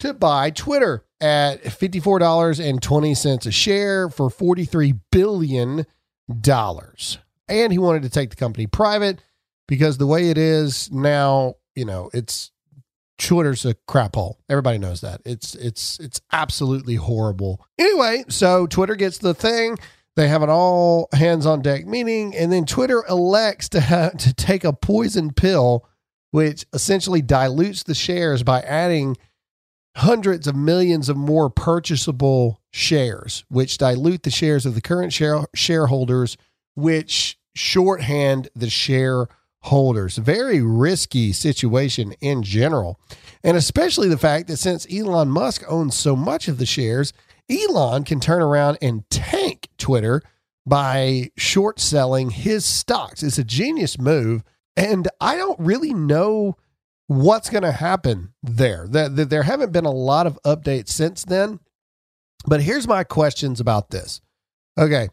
to 0.00 0.14
buy 0.14 0.50
Twitter. 0.50 1.04
at 1.20 1.62
$54.20 1.64 3.46
a 3.46 3.50
share 3.50 4.08
for 4.08 4.30
$43 4.30 5.00
billion. 5.12 5.86
And 7.48 7.72
he 7.72 7.78
wanted 7.78 8.02
to 8.02 8.10
take 8.10 8.30
the 8.30 8.36
company 8.36 8.66
private 8.66 9.22
because 9.68 9.98
the 9.98 10.06
way 10.06 10.30
it 10.30 10.38
is 10.38 10.90
now, 10.90 11.56
you 11.74 11.84
know, 11.84 12.10
it's 12.14 12.52
Twitter's 13.18 13.66
a 13.66 13.74
crap 13.86 14.14
hole. 14.14 14.38
Everybody 14.48 14.78
knows 14.78 15.02
that. 15.02 15.20
It's 15.26 15.54
it's 15.54 16.00
it's 16.00 16.20
absolutely 16.32 16.94
horrible. 16.94 17.64
Anyway, 17.78 18.24
so 18.28 18.66
Twitter 18.66 18.94
gets 18.96 19.18
the 19.18 19.34
thing. 19.34 19.76
They 20.16 20.26
have 20.28 20.42
an 20.42 20.48
all 20.50 21.08
hands 21.12 21.44
on 21.44 21.60
deck 21.60 21.86
meeting, 21.86 22.34
and 22.34 22.50
then 22.50 22.64
Twitter 22.64 23.04
elects 23.08 23.68
to 23.70 23.80
have, 23.80 24.16
to 24.18 24.32
take 24.32 24.64
a 24.64 24.72
poison 24.72 25.32
pill, 25.32 25.86
which 26.30 26.64
essentially 26.72 27.20
dilutes 27.20 27.82
the 27.82 27.94
shares 27.94 28.42
by 28.42 28.60
adding 28.62 29.16
hundreds 30.00 30.46
of 30.46 30.56
millions 30.56 31.10
of 31.10 31.16
more 31.16 31.50
purchasable 31.50 32.58
shares, 32.72 33.44
which 33.48 33.76
dilute 33.76 34.22
the 34.22 34.30
shares 34.30 34.64
of 34.64 34.74
the 34.74 34.80
current 34.80 35.12
share, 35.12 35.44
shareholders, 35.54 36.38
which 36.74 37.38
shorthand 37.54 38.48
the 38.54 38.70
shareholders. 38.70 40.16
Very 40.16 40.62
risky 40.62 41.32
situation 41.32 42.14
in 42.22 42.42
general. 42.42 42.98
And 43.44 43.58
especially 43.58 44.08
the 44.08 44.16
fact 44.16 44.46
that 44.48 44.56
since 44.56 44.86
Elon 44.90 45.28
Musk 45.28 45.64
owns 45.68 45.96
so 45.96 46.16
much 46.16 46.48
of 46.48 46.56
the 46.56 46.66
shares, 46.66 47.12
Elon 47.50 48.04
can 48.04 48.20
turn 48.20 48.40
around 48.40 48.78
and 48.80 49.08
tank 49.10 49.68
Twitter 49.76 50.22
by 50.64 51.30
short 51.36 51.78
selling 51.78 52.30
his 52.30 52.64
stocks. 52.64 53.22
It's 53.22 53.38
a 53.38 53.44
genius 53.44 53.98
move. 53.98 54.44
And 54.78 55.08
I 55.20 55.36
don't 55.36 55.60
really 55.60 55.92
know 55.92 56.56
what's 57.10 57.50
going 57.50 57.64
to 57.64 57.72
happen 57.72 58.32
there. 58.40 58.86
There, 58.88 59.08
there 59.08 59.42
haven't 59.42 59.72
been 59.72 59.84
a 59.84 59.90
lot 59.90 60.28
of 60.28 60.38
updates 60.46 60.90
since 60.90 61.24
then. 61.24 61.58
But 62.46 62.62
here's 62.62 62.86
my 62.86 63.02
questions 63.02 63.58
about 63.58 63.90
this. 63.90 64.20
Okay. 64.78 65.08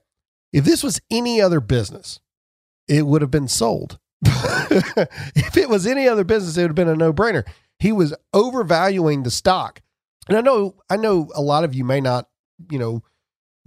If 0.54 0.64
this 0.64 0.84
was 0.84 1.02
any 1.10 1.42
other 1.42 1.60
business, 1.60 2.20
it 2.88 3.08
would 3.08 3.24
have 3.24 3.32
been 3.32 3.48
sold. 3.48 3.98
if 4.24 5.58
it 5.58 5.70
was 5.70 5.88
any 5.88 6.08
other 6.08 6.24
business, 6.24 6.56
it 6.56 6.62
would 6.62 6.70
have 6.70 6.76
been 6.76 6.88
a 6.88 6.96
no 6.96 7.12
brainer. 7.12 7.44
He 7.80 7.92
was 7.92 8.14
overvaluing 8.32 9.24
the 9.24 9.32
stock. 9.32 9.82
And 10.28 10.38
I 10.38 10.42
know, 10.42 10.76
I 10.92 10.98
know 10.98 11.32
a 11.34 11.42
lot 11.42 11.64
of 11.64 11.74
you 11.74 11.84
may 11.84 12.00
not, 12.00 12.30
you 12.70 12.78
know, 12.78 13.02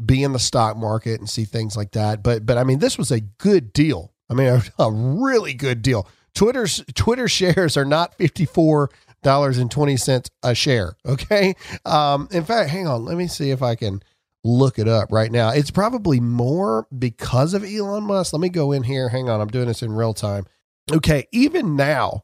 be 0.06 0.22
in 0.22 0.32
the 0.32 0.38
stock 0.38 0.76
market 0.76 1.18
and 1.18 1.28
see 1.28 1.44
things 1.44 1.76
like 1.76 1.90
that. 1.92 2.22
But, 2.22 2.46
but 2.46 2.58
I 2.58 2.62
mean, 2.62 2.78
this 2.78 2.96
was 2.96 3.10
a 3.10 3.20
good 3.20 3.72
deal. 3.72 4.14
I 4.30 4.34
mean, 4.34 4.46
a, 4.46 4.62
a 4.84 4.92
really 4.92 5.52
good 5.52 5.82
deal. 5.82 6.06
Twitter's 6.34 6.84
Twitter 6.94 7.28
shares 7.28 7.76
are 7.76 7.84
not 7.84 8.16
fifty 8.16 8.44
four 8.44 8.90
dollars 9.22 9.58
and 9.58 9.70
twenty 9.70 9.96
cents 9.96 10.30
a 10.42 10.54
share. 10.54 10.96
Okay. 11.06 11.54
Um, 11.84 12.28
in 12.30 12.44
fact, 12.44 12.70
hang 12.70 12.86
on. 12.86 13.04
Let 13.04 13.16
me 13.16 13.26
see 13.26 13.50
if 13.50 13.62
I 13.62 13.74
can 13.74 14.02
look 14.42 14.78
it 14.78 14.88
up 14.88 15.12
right 15.12 15.30
now. 15.30 15.50
It's 15.50 15.70
probably 15.70 16.18
more 16.20 16.86
because 16.96 17.52
of 17.54 17.64
Elon 17.64 18.04
Musk. 18.04 18.32
Let 18.32 18.40
me 18.40 18.48
go 18.48 18.72
in 18.72 18.84
here. 18.84 19.10
Hang 19.10 19.28
on. 19.28 19.40
I'm 19.40 19.48
doing 19.48 19.68
this 19.68 19.82
in 19.82 19.92
real 19.92 20.14
time. 20.14 20.46
Okay. 20.90 21.26
Even 21.32 21.76
now, 21.76 22.22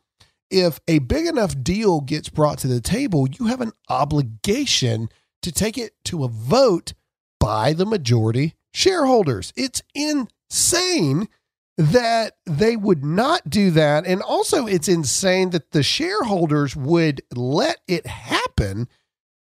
if 0.51 0.79
a 0.87 1.01
big 1.01 1.27
enough 1.27 1.61
deal 1.63 2.01
gets 2.01 2.29
brought 2.29 2.59
to 2.59 2.69
the 2.69 2.81
table, 2.81 3.27
you 3.29 3.47
have 3.47 3.61
an 3.61 3.73
obligation 3.89 5.09
to 5.43 5.51
take 5.51 5.77
it 5.77 5.93
to 6.05 6.23
a 6.23 6.29
vote 6.29 6.93
by 7.41 7.73
the 7.73 7.87
majority 7.87 8.55
shareholders. 8.73 9.53
It's 9.57 9.83
insane 9.95 11.29
that 11.77 12.37
they 12.47 12.77
would 12.77 13.05
not 13.05 13.51
do 13.51 13.71
that. 13.73 14.07
And 14.07 14.23
also, 14.23 14.67
it's 14.67 14.89
insane 14.89 15.51
that 15.51 15.73
the 15.73 15.83
shareholders 15.83 16.75
would 16.75 17.23
let 17.35 17.79
it 17.87 18.07
happen 18.07 18.89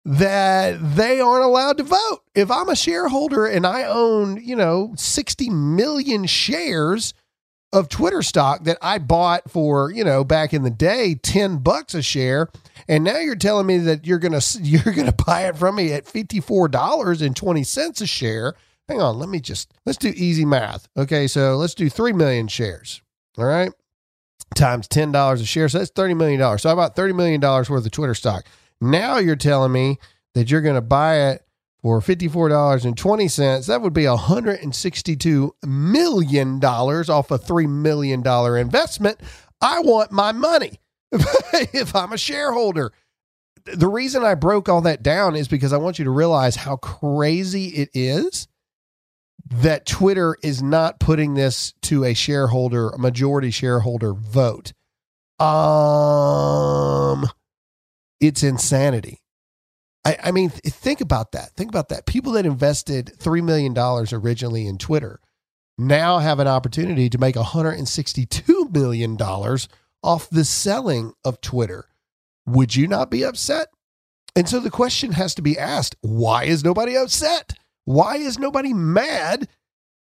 that 0.06 0.96
they 0.96 1.20
aren't 1.20 1.46
allowed 1.46 1.78
to 1.78 1.84
vote. 1.84 2.22
If 2.36 2.52
I'm 2.52 2.70
a 2.70 2.76
shareholder 2.76 3.46
and 3.46 3.66
I 3.66 3.84
own, 3.84 4.38
you 4.44 4.56
know, 4.56 4.94
60 4.98 5.50
million 5.50 6.26
shares 6.26 7.14
of 7.72 7.90
Twitter 7.90 8.22
stock 8.22 8.66
that 8.66 8.78
I 8.82 9.00
bought 9.00 9.50
for, 9.50 9.92
you 9.92 10.04
know, 10.04 10.24
back 10.24 10.54
in 10.54 10.64
the 10.64 10.70
day, 10.70 11.16
10 11.16 11.58
bucks 11.58 11.94
a 11.96 12.02
share, 12.02 12.50
and 12.88 13.04
now 13.04 13.18
you're 13.18 13.36
telling 13.36 13.66
me 13.66 13.78
that 13.80 14.06
you're 14.06 14.20
going 14.20 14.40
to 14.40 14.62
you're 14.62 14.94
going 14.94 15.12
to 15.12 15.26
buy 15.26 15.48
it 15.48 15.58
from 15.58 15.76
me 15.76 15.92
at 15.94 16.06
$54.20 16.06 18.02
a 18.02 18.06
share 18.06 18.54
hang 18.88 19.02
on, 19.02 19.18
let 19.18 19.30
me 19.30 19.40
just, 19.40 19.74
let's 19.86 19.98
do 19.98 20.14
easy 20.16 20.46
math. 20.46 20.88
Okay, 20.98 21.28
so 21.28 21.56
let's 21.56 21.74
do 21.74 21.90
3 21.90 22.14
million 22.14 22.48
shares. 22.48 23.02
All 23.38 23.46
right, 23.46 23.72
times 24.56 24.88
$10 24.88 25.34
a 25.34 25.46
share. 25.46 25.70
So 25.70 25.80
that's 25.80 25.92
$30 25.92 26.16
million. 26.16 26.58
So 26.60 26.70
I 26.70 26.74
about 26.74 26.96
$30 26.96 27.16
million 27.16 27.42
worth 27.42 27.70
of 27.70 27.92
Twitter 27.92 28.14
stock. 28.14 28.46
Now 28.80 29.18
you're 29.18 29.36
telling 29.36 29.72
me 29.72 29.98
that 30.36 30.52
you're 30.52 30.62
going 30.62 30.76
to 30.76 30.82
buy 30.82 31.32
it 31.32 31.42
for 31.82 32.00
$54.20. 32.00 33.68
That 33.68 33.82
would 33.82 33.94
be 33.94 34.04
$162 34.04 35.52
million 35.66 36.64
off 36.64 37.32
a 37.32 37.40
$3 37.40 37.70
million 37.70 38.26
investment. 38.58 39.20
I 39.62 39.80
want 39.80 40.12
my 40.12 40.32
money 40.32 40.80
if 41.12 41.96
I'm 41.96 42.14
a 42.14 42.18
shareholder 42.18 42.92
the 43.66 43.88
reason 43.88 44.24
I 44.24 44.36
broke 44.36 44.68
all 44.68 44.82
that 44.82 45.04
down 45.04 45.36
is 45.36 45.48
because 45.48 45.74
I 45.74 45.78
want 45.78 46.00
you 46.00 46.06
to 46.06 46.12
realize 46.12 46.56
how 46.56 46.78
crazy 46.78 47.68
it 47.68 47.90
is 47.94 48.48
that 49.62 49.86
Twitter 49.86 50.36
is 50.42 50.64
not 50.64 51.00
putting 51.00 51.36
this 51.36 51.74
to 51.84 52.04
a 52.04 52.14
shareholder, 52.14 52.90
a 52.90 52.98
majority 52.98 53.52
shareholder 53.52 54.14
vote. 54.14 54.74
Um, 55.40 57.26
it's 58.20 58.44
insanity. 58.44 59.22
I, 60.06 60.18
I 60.26 60.32
mean, 60.32 60.50
th- 60.50 60.74
think 60.74 61.02
about 61.02 61.34
that. 61.34 61.52
Think 61.52 61.70
about 61.70 61.90
that. 61.90 62.06
People 62.06 62.32
that 62.34 62.46
invested 62.46 63.14
$3 63.18 63.44
million 63.44 63.78
originally 63.78 64.66
in 64.66 64.78
Twitter 64.78 65.20
now 65.78 66.20
have 66.20 66.40
an 66.40 66.48
opportunity 66.48 67.10
to 67.10 67.18
make 67.18 67.36
$162 67.36 68.74
million 68.74 69.18
off 70.02 70.30
the 70.30 70.46
selling 70.46 71.14
of 71.24 71.42
Twitter. 71.42 71.86
Would 72.46 72.76
you 72.76 72.88
not 72.88 73.10
be 73.10 73.24
upset? 73.24 73.68
And 74.36 74.50
so 74.50 74.60
the 74.60 74.72
question 74.72 75.12
has 75.14 75.36
to 75.36 75.42
be 75.42 75.58
asked 75.58 75.96
why 76.02 76.46
is 76.46 76.64
nobody 76.64 76.98
upset? 76.98 77.54
Why 77.86 78.18
is 78.18 78.40
nobody 78.40 78.74
mad 78.74 79.48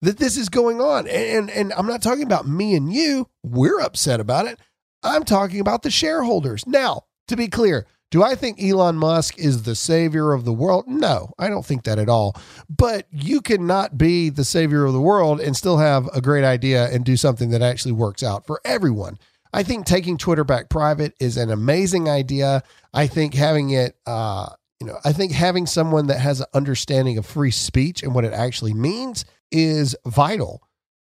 that 0.02 0.18
this 0.18 0.36
is 0.36 0.48
going 0.48 0.80
on? 0.80 1.08
And, 1.08 1.50
and 1.50 1.72
I'm 1.74 1.86
not 1.86 2.02
talking 2.02 2.24
about 2.24 2.46
me 2.46 2.74
and 2.74 2.92
you. 2.92 3.28
We're 3.42 3.80
upset 3.80 4.20
about 4.20 4.46
it. 4.46 4.58
I'm 5.02 5.24
talking 5.24 5.60
about 5.60 5.82
the 5.82 5.90
shareholders. 5.90 6.66
Now, 6.66 7.02
to 7.28 7.36
be 7.36 7.48
clear, 7.48 7.86
do 8.12 8.22
I 8.22 8.34
think 8.34 8.62
Elon 8.62 8.96
Musk 8.96 9.38
is 9.38 9.62
the 9.62 9.74
savior 9.74 10.32
of 10.32 10.44
the 10.44 10.52
world? 10.52 10.84
No, 10.86 11.32
I 11.38 11.48
don't 11.48 11.64
think 11.64 11.84
that 11.84 11.98
at 11.98 12.10
all. 12.10 12.36
But 12.68 13.06
you 13.10 13.40
cannot 13.40 13.96
be 13.96 14.28
the 14.28 14.44
savior 14.44 14.84
of 14.84 14.92
the 14.92 15.00
world 15.00 15.40
and 15.40 15.56
still 15.56 15.78
have 15.78 16.08
a 16.14 16.20
great 16.20 16.44
idea 16.44 16.90
and 16.90 17.04
do 17.04 17.16
something 17.16 17.50
that 17.50 17.62
actually 17.62 17.92
works 17.92 18.22
out 18.22 18.46
for 18.46 18.60
everyone. 18.66 19.18
I 19.54 19.62
think 19.62 19.86
taking 19.86 20.18
Twitter 20.18 20.44
back 20.44 20.68
private 20.68 21.14
is 21.20 21.38
an 21.38 21.50
amazing 21.50 22.08
idea. 22.08 22.62
I 22.92 23.06
think 23.06 23.32
having 23.32 23.70
it 23.70 23.96
uh, 24.06 24.50
you 24.82 24.88
know, 24.88 24.98
I 25.04 25.12
think 25.12 25.30
having 25.30 25.66
someone 25.66 26.08
that 26.08 26.18
has 26.18 26.40
an 26.40 26.46
understanding 26.52 27.16
of 27.16 27.24
free 27.24 27.52
speech 27.52 28.02
and 28.02 28.16
what 28.16 28.24
it 28.24 28.32
actually 28.32 28.74
means 28.74 29.24
is 29.52 29.94
vital 30.04 30.60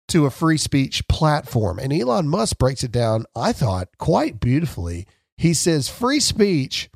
to 0.09 0.27
a 0.27 0.29
free 0.29 0.59
speech 0.59 1.07
platform. 1.07 1.79
And 1.79 1.91
Elon 1.91 2.27
Musk 2.27 2.59
breaks 2.59 2.83
it 2.83 2.91
down, 2.91 3.25
I 3.35 3.51
thought, 3.51 3.87
quite 3.97 4.39
beautifully. 4.39 5.07
He 5.37 5.55
says 5.55 5.89
free 5.89 6.19
speech 6.19 6.91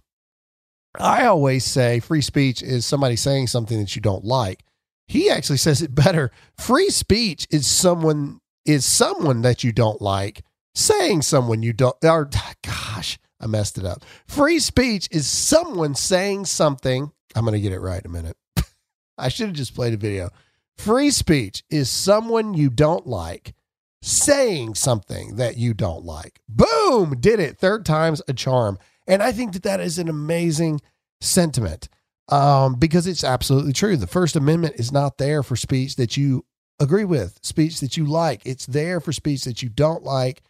I 0.99 1.25
always 1.25 1.63
say 1.63 1.99
free 1.99 2.21
speech 2.21 2.61
is 2.61 2.85
somebody 2.85 3.15
saying 3.15 3.47
something 3.47 3.79
that 3.79 3.95
you 3.95 4.01
don't 4.01 4.25
like. 4.25 4.63
He 5.07 5.29
actually 5.29 5.57
says 5.57 5.81
it 5.81 5.95
better. 5.95 6.31
Free 6.57 6.89
speech 6.89 7.47
is 7.49 7.65
someone 7.65 8.39
is 8.65 8.85
someone 8.85 9.41
that 9.41 9.63
you 9.63 9.71
don't 9.71 10.01
like 10.01 10.43
saying 10.75 11.23
someone 11.23 11.63
you 11.63 11.73
don't 11.73 11.95
or 12.03 12.29
gosh, 12.63 13.17
I 13.39 13.47
messed 13.47 13.77
it 13.77 13.85
up. 13.85 14.03
Free 14.27 14.59
speech 14.59 15.07
is 15.11 15.27
someone 15.27 15.95
saying 15.95 16.45
something. 16.45 17.11
I'm 17.35 17.43
going 17.43 17.53
to 17.53 17.61
get 17.61 17.71
it 17.71 17.79
right 17.79 18.03
in 18.03 18.09
a 18.09 18.13
minute. 18.13 18.37
I 19.17 19.29
should 19.29 19.47
have 19.47 19.55
just 19.55 19.75
played 19.75 19.93
a 19.93 19.97
video. 19.97 20.29
Free 20.77 21.11
speech 21.11 21.63
is 21.69 21.89
someone 21.89 22.53
you 22.53 22.69
don't 22.69 23.07
like 23.07 23.53
saying 24.01 24.75
something 24.75 25.35
that 25.37 25.57
you 25.57 25.73
don't 25.73 26.05
like. 26.05 26.39
Boom, 26.47 27.19
did 27.19 27.39
it. 27.39 27.57
Third 27.57 27.85
time's 27.85 28.21
a 28.27 28.33
charm. 28.33 28.77
And 29.07 29.23
I 29.23 29.31
think 29.31 29.53
that 29.53 29.63
that 29.63 29.79
is 29.79 29.97
an 29.97 30.09
amazing 30.09 30.81
sentiment 31.21 31.89
um, 32.29 32.75
because 32.75 33.07
it's 33.07 33.23
absolutely 33.23 33.73
true. 33.73 33.97
The 33.97 34.07
First 34.07 34.35
Amendment 34.35 34.75
is 34.77 34.91
not 34.91 35.17
there 35.17 35.43
for 35.43 35.55
speech 35.55 35.95
that 35.95 36.17
you 36.17 36.45
agree 36.79 37.05
with, 37.05 37.39
speech 37.41 37.79
that 37.79 37.97
you 37.97 38.05
like. 38.05 38.41
It's 38.45 38.65
there 38.65 38.99
for 38.99 39.11
speech 39.11 39.45
that 39.45 39.63
you 39.63 39.69
don't 39.69 40.03
like. 40.03 40.41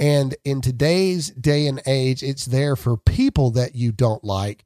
And 0.00 0.34
in 0.44 0.62
today's 0.62 1.28
day 1.30 1.66
and 1.66 1.82
age, 1.86 2.22
it's 2.22 2.46
there 2.46 2.74
for 2.74 2.96
people 2.96 3.50
that 3.50 3.74
you 3.74 3.92
don't 3.92 4.24
like 4.24 4.64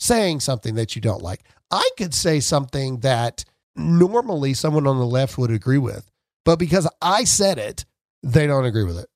saying 0.00 0.40
something 0.40 0.74
that 0.76 0.96
you 0.96 1.02
don't 1.02 1.22
like. 1.22 1.42
I 1.70 1.88
could 1.98 2.14
say 2.14 2.40
something 2.40 3.00
that 3.00 3.44
normally 3.76 4.54
someone 4.54 4.86
on 4.86 4.98
the 4.98 5.06
left 5.06 5.36
would 5.36 5.50
agree 5.50 5.78
with, 5.78 6.10
but 6.46 6.58
because 6.58 6.88
I 7.02 7.24
said 7.24 7.58
it, 7.58 7.84
they 8.22 8.46
don't 8.46 8.64
agree 8.64 8.84
with 8.84 8.98
it, 8.98 9.08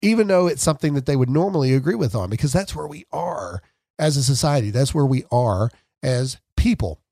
even 0.00 0.28
though 0.28 0.46
it's 0.46 0.62
something 0.62 0.94
that 0.94 1.04
they 1.04 1.16
would 1.16 1.28
normally 1.28 1.74
agree 1.74 1.94
with 1.94 2.14
on, 2.14 2.30
because 2.30 2.52
that's 2.52 2.74
where 2.74 2.86
we 2.86 3.04
are 3.12 3.60
as 3.98 4.16
a 4.16 4.22
society. 4.22 4.70
That's 4.70 4.94
where 4.94 5.04
we 5.04 5.24
are 5.30 5.70
as 6.02 6.38
people. 6.56 7.02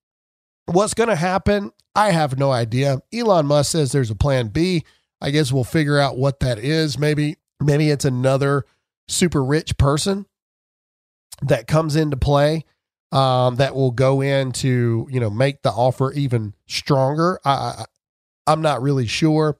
What's 0.64 0.94
going 0.94 1.10
to 1.10 1.16
happen? 1.16 1.70
I 1.94 2.12
have 2.12 2.38
no 2.38 2.50
idea. 2.50 3.02
Elon 3.12 3.46
Musk 3.46 3.72
says 3.72 3.92
there's 3.92 4.10
a 4.10 4.16
plan 4.16 4.48
B. 4.48 4.84
I 5.20 5.30
guess 5.30 5.52
we'll 5.52 5.64
figure 5.64 5.98
out 5.98 6.16
what 6.16 6.40
that 6.40 6.58
is. 6.58 6.98
Maybe 6.98 7.36
maybe 7.64 7.90
it's 7.90 8.04
another 8.04 8.64
super 9.08 9.44
rich 9.44 9.76
person 9.76 10.26
that 11.42 11.66
comes 11.66 11.96
into 11.96 12.16
play 12.16 12.64
um, 13.12 13.56
that 13.56 13.74
will 13.74 13.92
go 13.92 14.20
in 14.20 14.52
to 14.52 15.06
you 15.10 15.20
know 15.20 15.30
make 15.30 15.62
the 15.62 15.70
offer 15.70 16.12
even 16.12 16.54
stronger. 16.66 17.40
I, 17.44 17.50
I 17.50 17.84
I'm 18.46 18.60
not 18.60 18.82
really 18.82 19.06
sure, 19.06 19.56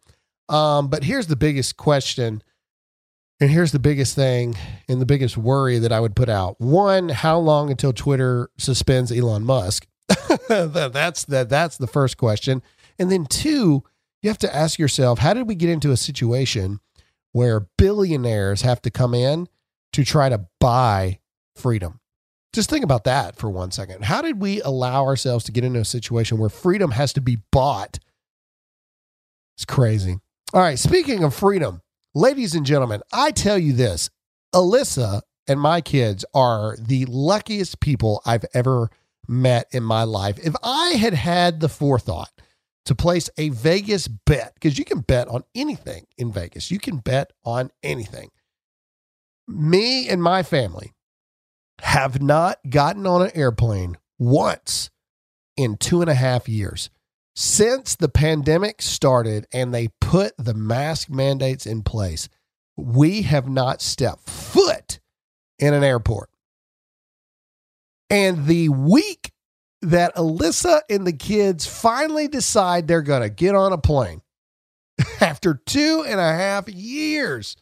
um, 0.49 0.89
but 0.89 1.05
here's 1.05 1.29
the 1.29 1.37
biggest 1.37 1.77
question, 1.77 2.43
and 3.41 3.51
here's 3.51 3.73
the 3.73 3.79
biggest 3.79 4.15
thing, 4.15 4.57
and 4.89 5.01
the 5.01 5.07
biggest 5.07 5.37
worry 5.37 5.79
that 5.79 5.93
I 5.93 6.01
would 6.01 6.17
put 6.17 6.29
out. 6.29 6.61
One, 6.61 7.09
how 7.09 7.39
long 7.39 7.71
until 7.71 7.93
Twitter 7.93 8.51
suspends 8.59 9.11
Elon 9.11 9.45
Musk? 9.45 9.87
that's 10.49 11.25
that. 11.25 11.49
That's 11.49 11.79
the 11.79 11.87
first 11.87 12.19
question, 12.19 12.61
and 12.99 13.11
then 13.11 13.25
two, 13.27 13.85
you 14.21 14.31
have 14.31 14.39
to 14.39 14.55
ask 14.55 14.79
yourself, 14.79 15.21
how 15.21 15.33
did 15.33 15.49
we 15.49 15.55
get 15.55 15.71
into 15.71 15.93
a 15.93 15.97
situation 15.97 16.81
where 17.35 17.67
billionaires 17.77 18.63
have 18.63 18.81
to 18.81 18.91
come 18.93 19.13
in 19.13 19.49
to 19.93 20.05
try 20.05 20.29
to 20.29 20.47
buy 20.61 21.19
freedom? 21.57 21.99
Just 22.53 22.71
think 22.71 22.85
about 22.85 23.03
that 23.05 23.35
for 23.37 23.51
one 23.51 23.73
second. 23.73 24.05
How 24.05 24.23
did 24.23 24.41
we 24.41 24.63
allow 24.63 25.05
ourselves 25.05 25.45
to 25.47 25.53
get 25.53 25.65
into 25.65 25.81
a 25.81 25.85
situation 25.85 26.39
where 26.39 26.49
freedom 26.49 26.93
has 26.93 27.13
to 27.15 27.21
be 27.21 27.39
bought? 27.51 27.99
It's 29.57 29.65
crazy. 29.65 30.19
All 30.53 30.61
right, 30.61 30.79
speaking 30.79 31.25
of 31.25 31.35
freedom, 31.35 31.83
ladies 32.15 32.55
and 32.55 32.65
gentlemen, 32.65 33.03
I 33.13 33.33
tell 33.33 33.59
you 33.59 33.73
this 33.73 34.11
Alyssa 34.55 35.23
and 35.49 35.61
my 35.61 35.81
kids 35.81 36.25
are 36.35 36.77
the 36.79 37.05
luckiest 37.07 37.81
people 37.81 38.23
I've 38.25 38.45
ever 38.55 38.91
met 39.27 39.67
in 39.73 39.83
my 39.83 40.05
life. 40.05 40.39
If 40.39 40.55
I 40.63 40.91
had 40.91 41.15
had 41.15 41.59
the 41.59 41.69
forethought 41.69 42.31
to 42.85 42.95
place 42.95 43.31
a 43.39 43.49
Vegas 43.49 44.09
bet, 44.09 44.55
because 44.55 44.79
you 44.79 44.85
can 44.85 45.01
bet 45.01 45.29
on 45.29 45.45
anything 45.55 46.07
in 46.19 46.33
Vegas, 46.33 46.71
you 46.71 46.79
can 46.79 46.99
bet 46.99 47.33
on 47.45 47.71
anything. 47.83 48.31
Me 49.49 50.09
and 50.09 50.23
my 50.23 50.43
family 50.43 50.93
have 51.81 52.23
not 52.23 52.59
gotten 52.69 53.07
on 53.07 53.23
an 53.23 53.31
airplane 53.35 53.97
once 54.19 54.91
in 55.57 55.77
two 55.77 56.01
and 56.01 56.11
a 56.11 56.15
half 56.15 56.49
years. 56.49 56.91
Since 57.37 57.97
the 57.97 58.09
pandemic 58.09 58.81
started 58.81 59.47
and 59.53 59.75
they 59.75 59.89
put 60.01 60.35
the 60.39 60.55
mask 60.55 61.11
mandates 61.11 61.67
in 61.67 61.83
place, 61.83 62.29
we 62.77 63.23
have 63.23 63.49
not 63.49 63.83
stepped 63.83 64.29
foot 64.29 65.01
in 65.59 65.75
an 65.75 65.83
airport. 65.83 66.31
And 68.09 68.47
the 68.47 68.69
week 68.69 69.33
that 69.85 70.15
Alyssa 70.17 70.81
and 70.89 71.07
the 71.07 71.13
kids 71.13 71.67
finally 71.67 72.29
decide 72.29 72.89
they're 72.89 73.03
going 73.03 73.23
to 73.23 73.31
get 73.31 73.55
on 73.55 73.73
a 73.73 73.79
plane 73.79 74.23
after 75.21 75.55
two 75.55 76.05
and 76.07 76.21
a 76.21 76.33
half 76.35 76.69
years, 76.69 77.57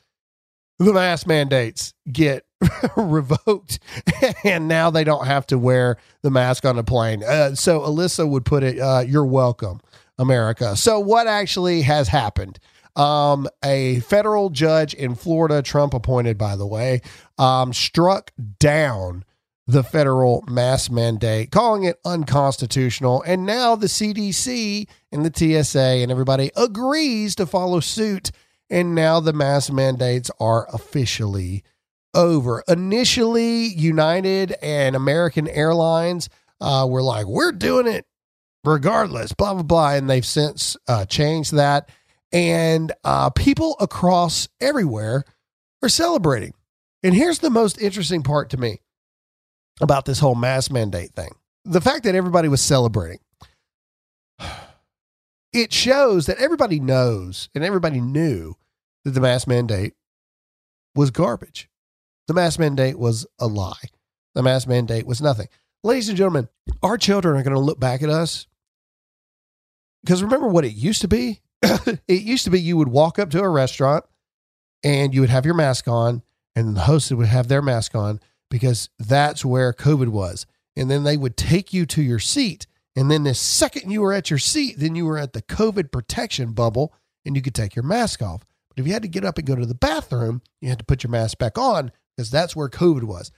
the 0.78 0.92
mask 0.92 1.26
mandates 1.26 1.94
get 2.10 2.44
revoked 2.96 3.78
and 4.44 4.68
now 4.68 4.90
they 4.90 5.04
don't 5.04 5.26
have 5.26 5.46
to 5.48 5.58
wear 5.58 5.96
the 6.22 6.30
mask 6.30 6.64
on 6.64 6.76
the 6.76 6.84
plane. 6.84 7.22
Uh, 7.24 7.54
so 7.54 7.80
Alyssa 7.80 8.28
would 8.28 8.44
put 8.44 8.62
it, 8.62 8.78
uh, 8.78 9.04
you're 9.06 9.24
welcome, 9.24 9.80
America. 10.18 10.76
So 10.76 11.00
what 11.00 11.26
actually 11.26 11.82
has 11.82 12.08
happened? 12.08 12.58
Um, 12.94 13.48
a 13.64 14.00
federal 14.00 14.50
judge 14.50 14.92
in 14.92 15.14
Florida, 15.14 15.62
Trump 15.62 15.94
appointed, 15.94 16.36
by 16.36 16.56
the 16.56 16.66
way, 16.66 17.00
um, 17.38 17.72
struck 17.72 18.32
down 18.58 19.24
the 19.66 19.84
federal 19.84 20.44
mask 20.48 20.90
mandate, 20.90 21.50
calling 21.50 21.84
it 21.84 21.98
unconstitutional. 22.04 23.22
And 23.22 23.46
now 23.46 23.76
the 23.76 23.86
CDC 23.86 24.88
and 25.12 25.24
the 25.24 25.62
TSA 25.62 25.78
and 25.78 26.10
everybody 26.10 26.50
agrees 26.56 27.34
to 27.36 27.46
follow 27.46 27.80
suit. 27.80 28.30
And 28.68 28.94
now 28.94 29.20
the 29.20 29.32
mask 29.32 29.72
mandates 29.72 30.30
are 30.40 30.66
officially 30.72 31.62
over. 32.14 32.64
Initially, 32.68 33.66
United 33.66 34.52
and 34.62 34.96
American 34.96 35.48
Airlines 35.48 36.28
uh, 36.60 36.86
were 36.88 37.02
like, 37.02 37.26
we're 37.26 37.52
doing 37.52 37.86
it 37.86 38.06
regardless, 38.64 39.32
blah, 39.32 39.54
blah, 39.54 39.62
blah. 39.62 39.94
And 39.94 40.08
they've 40.08 40.26
since 40.26 40.76
uh, 40.88 41.04
changed 41.04 41.54
that. 41.54 41.88
And 42.32 42.92
uh, 43.04 43.30
people 43.30 43.76
across 43.78 44.48
everywhere 44.60 45.24
are 45.82 45.88
celebrating. 45.88 46.54
And 47.02 47.14
here's 47.14 47.40
the 47.40 47.50
most 47.50 47.80
interesting 47.80 48.22
part 48.22 48.50
to 48.50 48.56
me 48.56 48.80
about 49.82 50.06
this 50.06 50.20
whole 50.20 50.34
mask 50.34 50.70
mandate 50.70 51.12
thing 51.12 51.34
the 51.64 51.80
fact 51.80 52.04
that 52.04 52.14
everybody 52.14 52.48
was 52.48 52.60
celebrating. 52.60 53.18
It 55.54 55.70
shows 55.70 56.24
that 56.28 56.38
everybody 56.38 56.80
knows 56.80 57.50
and 57.54 57.62
everybody 57.62 58.00
knew 58.00 58.54
that 59.04 59.10
the 59.10 59.20
mask 59.20 59.46
mandate 59.46 59.92
was 60.94 61.10
garbage. 61.10 61.68
The 62.26 62.32
mask 62.32 62.58
mandate 62.58 62.98
was 62.98 63.26
a 63.38 63.48
lie. 63.48 63.90
The 64.34 64.42
mask 64.42 64.66
mandate 64.66 65.06
was 65.06 65.20
nothing. 65.20 65.48
Ladies 65.84 66.08
and 66.08 66.16
gentlemen, 66.16 66.48
our 66.82 66.96
children 66.96 67.36
are 67.36 67.42
going 67.42 67.52
to 67.52 67.60
look 67.60 67.78
back 67.78 68.02
at 68.02 68.08
us 68.08 68.46
because 70.02 70.22
remember 70.22 70.48
what 70.48 70.64
it 70.64 70.72
used 70.72 71.02
to 71.02 71.08
be? 71.08 71.42
it 71.62 72.22
used 72.22 72.44
to 72.44 72.50
be 72.50 72.58
you 72.58 72.78
would 72.78 72.88
walk 72.88 73.18
up 73.18 73.28
to 73.32 73.42
a 73.42 73.48
restaurant 73.50 74.06
and 74.82 75.12
you 75.12 75.20
would 75.20 75.28
have 75.28 75.44
your 75.44 75.54
mask 75.54 75.86
on, 75.86 76.22
and 76.56 76.74
the 76.74 76.80
host 76.80 77.12
would 77.12 77.26
have 77.26 77.48
their 77.48 77.60
mask 77.60 77.94
on 77.94 78.20
because 78.52 78.90
that's 78.98 79.46
where 79.46 79.72
COVID 79.72 80.08
was. 80.08 80.44
And 80.76 80.90
then 80.90 81.04
they 81.04 81.16
would 81.16 81.38
take 81.38 81.72
you 81.72 81.86
to 81.86 82.02
your 82.02 82.18
seat. 82.18 82.66
And 82.94 83.10
then 83.10 83.24
the 83.24 83.32
second 83.32 83.90
you 83.90 84.02
were 84.02 84.12
at 84.12 84.28
your 84.28 84.38
seat, 84.38 84.74
then 84.78 84.94
you 84.94 85.06
were 85.06 85.16
at 85.16 85.32
the 85.32 85.40
COVID 85.40 85.90
protection 85.90 86.52
bubble 86.52 86.92
and 87.24 87.34
you 87.34 87.40
could 87.40 87.54
take 87.54 87.74
your 87.74 87.82
mask 87.82 88.20
off. 88.20 88.44
But 88.68 88.78
if 88.78 88.86
you 88.86 88.92
had 88.92 89.02
to 89.02 89.08
get 89.08 89.24
up 89.24 89.38
and 89.38 89.46
go 89.46 89.56
to 89.56 89.64
the 89.64 89.74
bathroom, 89.74 90.42
you 90.60 90.68
had 90.68 90.78
to 90.78 90.84
put 90.84 91.02
your 91.02 91.10
mask 91.10 91.38
back 91.38 91.56
on 91.56 91.92
because 92.14 92.30
that's 92.30 92.54
where 92.54 92.68
COVID 92.68 93.04
was. 93.04 93.32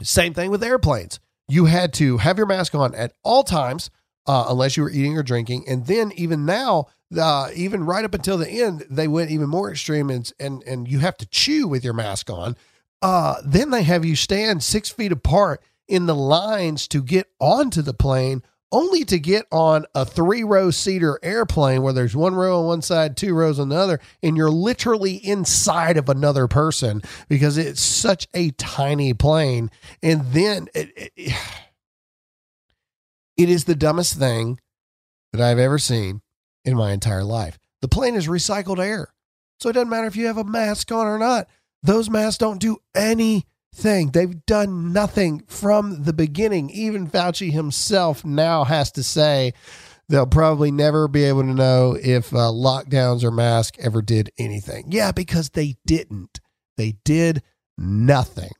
Same 0.00 0.32
thing 0.32 0.50
with 0.50 0.64
airplanes. 0.64 1.20
You 1.46 1.66
had 1.66 1.92
to 1.94 2.16
have 2.16 2.38
your 2.38 2.46
mask 2.46 2.74
on 2.74 2.94
at 2.94 3.12
all 3.22 3.44
times, 3.44 3.90
uh, 4.26 4.46
unless 4.48 4.78
you 4.78 4.82
were 4.82 4.90
eating 4.90 5.18
or 5.18 5.22
drinking. 5.22 5.64
And 5.68 5.86
then 5.86 6.10
even 6.16 6.46
now, 6.46 6.86
uh, 7.18 7.50
even 7.54 7.84
right 7.84 8.04
up 8.04 8.14
until 8.14 8.38
the 8.38 8.48
end, 8.48 8.86
they 8.88 9.08
went 9.08 9.30
even 9.30 9.48
more 9.48 9.70
extreme, 9.70 10.08
and 10.10 10.30
and 10.38 10.62
and 10.64 10.88
you 10.88 11.00
have 11.00 11.16
to 11.18 11.26
chew 11.26 11.66
with 11.66 11.84
your 11.84 11.94
mask 11.94 12.30
on. 12.30 12.56
Uh, 13.00 13.36
then 13.44 13.70
they 13.70 13.82
have 13.82 14.04
you 14.04 14.16
stand 14.16 14.62
six 14.62 14.88
feet 14.88 15.12
apart 15.12 15.62
in 15.86 16.06
the 16.06 16.14
lines 16.14 16.88
to 16.88 17.02
get 17.02 17.28
onto 17.40 17.82
the 17.82 17.94
plane 17.94 18.42
only 18.70 19.04
to 19.04 19.18
get 19.18 19.46
on 19.50 19.86
a 19.94 20.04
three 20.04 20.44
row 20.44 20.70
seater 20.70 21.18
airplane 21.22 21.82
where 21.82 21.92
there's 21.92 22.14
one 22.14 22.34
row 22.34 22.60
on 22.60 22.66
one 22.66 22.82
side, 22.82 23.16
two 23.16 23.34
rows 23.34 23.58
on 23.58 23.70
the 23.70 23.76
other, 23.76 24.00
and 24.22 24.36
you're 24.36 24.50
literally 24.50 25.14
inside 25.14 25.96
of 25.96 26.08
another 26.08 26.46
person 26.46 27.02
because 27.28 27.56
it's 27.56 27.80
such 27.80 28.28
a 28.34 28.50
tiny 28.52 29.14
plane. 29.14 29.70
And 30.02 30.32
then 30.32 30.68
it, 30.74 31.12
it, 31.16 31.32
it 33.36 33.48
is 33.48 33.64
the 33.64 33.74
dumbest 33.74 34.18
thing 34.18 34.60
that 35.32 35.42
I've 35.42 35.58
ever 35.58 35.78
seen 35.78 36.20
in 36.64 36.76
my 36.76 36.92
entire 36.92 37.24
life. 37.24 37.58
The 37.80 37.88
plane 37.88 38.14
is 38.14 38.28
recycled 38.28 38.78
air. 38.78 39.14
So 39.60 39.68
it 39.68 39.72
doesn't 39.72 39.88
matter 39.88 40.06
if 40.06 40.16
you 40.16 40.26
have 40.26 40.38
a 40.38 40.44
mask 40.44 40.92
on 40.92 41.06
or 41.06 41.18
not. 41.18 41.48
Those 41.82 42.10
masks 42.10 42.38
don't 42.38 42.60
do 42.60 42.78
anything. 42.94 44.10
They've 44.10 44.44
done 44.46 44.92
nothing 44.92 45.44
from 45.46 46.04
the 46.04 46.12
beginning. 46.12 46.70
Even 46.70 47.08
Fauci 47.08 47.52
himself 47.52 48.24
now 48.24 48.64
has 48.64 48.90
to 48.92 49.02
say 49.02 49.52
they'll 50.08 50.26
probably 50.26 50.70
never 50.70 51.06
be 51.08 51.24
able 51.24 51.42
to 51.42 51.54
know 51.54 51.96
if 52.00 52.32
uh, 52.32 52.50
lockdowns 52.50 53.22
or 53.22 53.30
masks 53.30 53.78
ever 53.80 54.02
did 54.02 54.30
anything. 54.38 54.86
Yeah, 54.88 55.12
because 55.12 55.50
they 55.50 55.76
didn't. 55.86 56.40
They 56.76 56.96
did 57.04 57.42
nothing. 57.76 58.52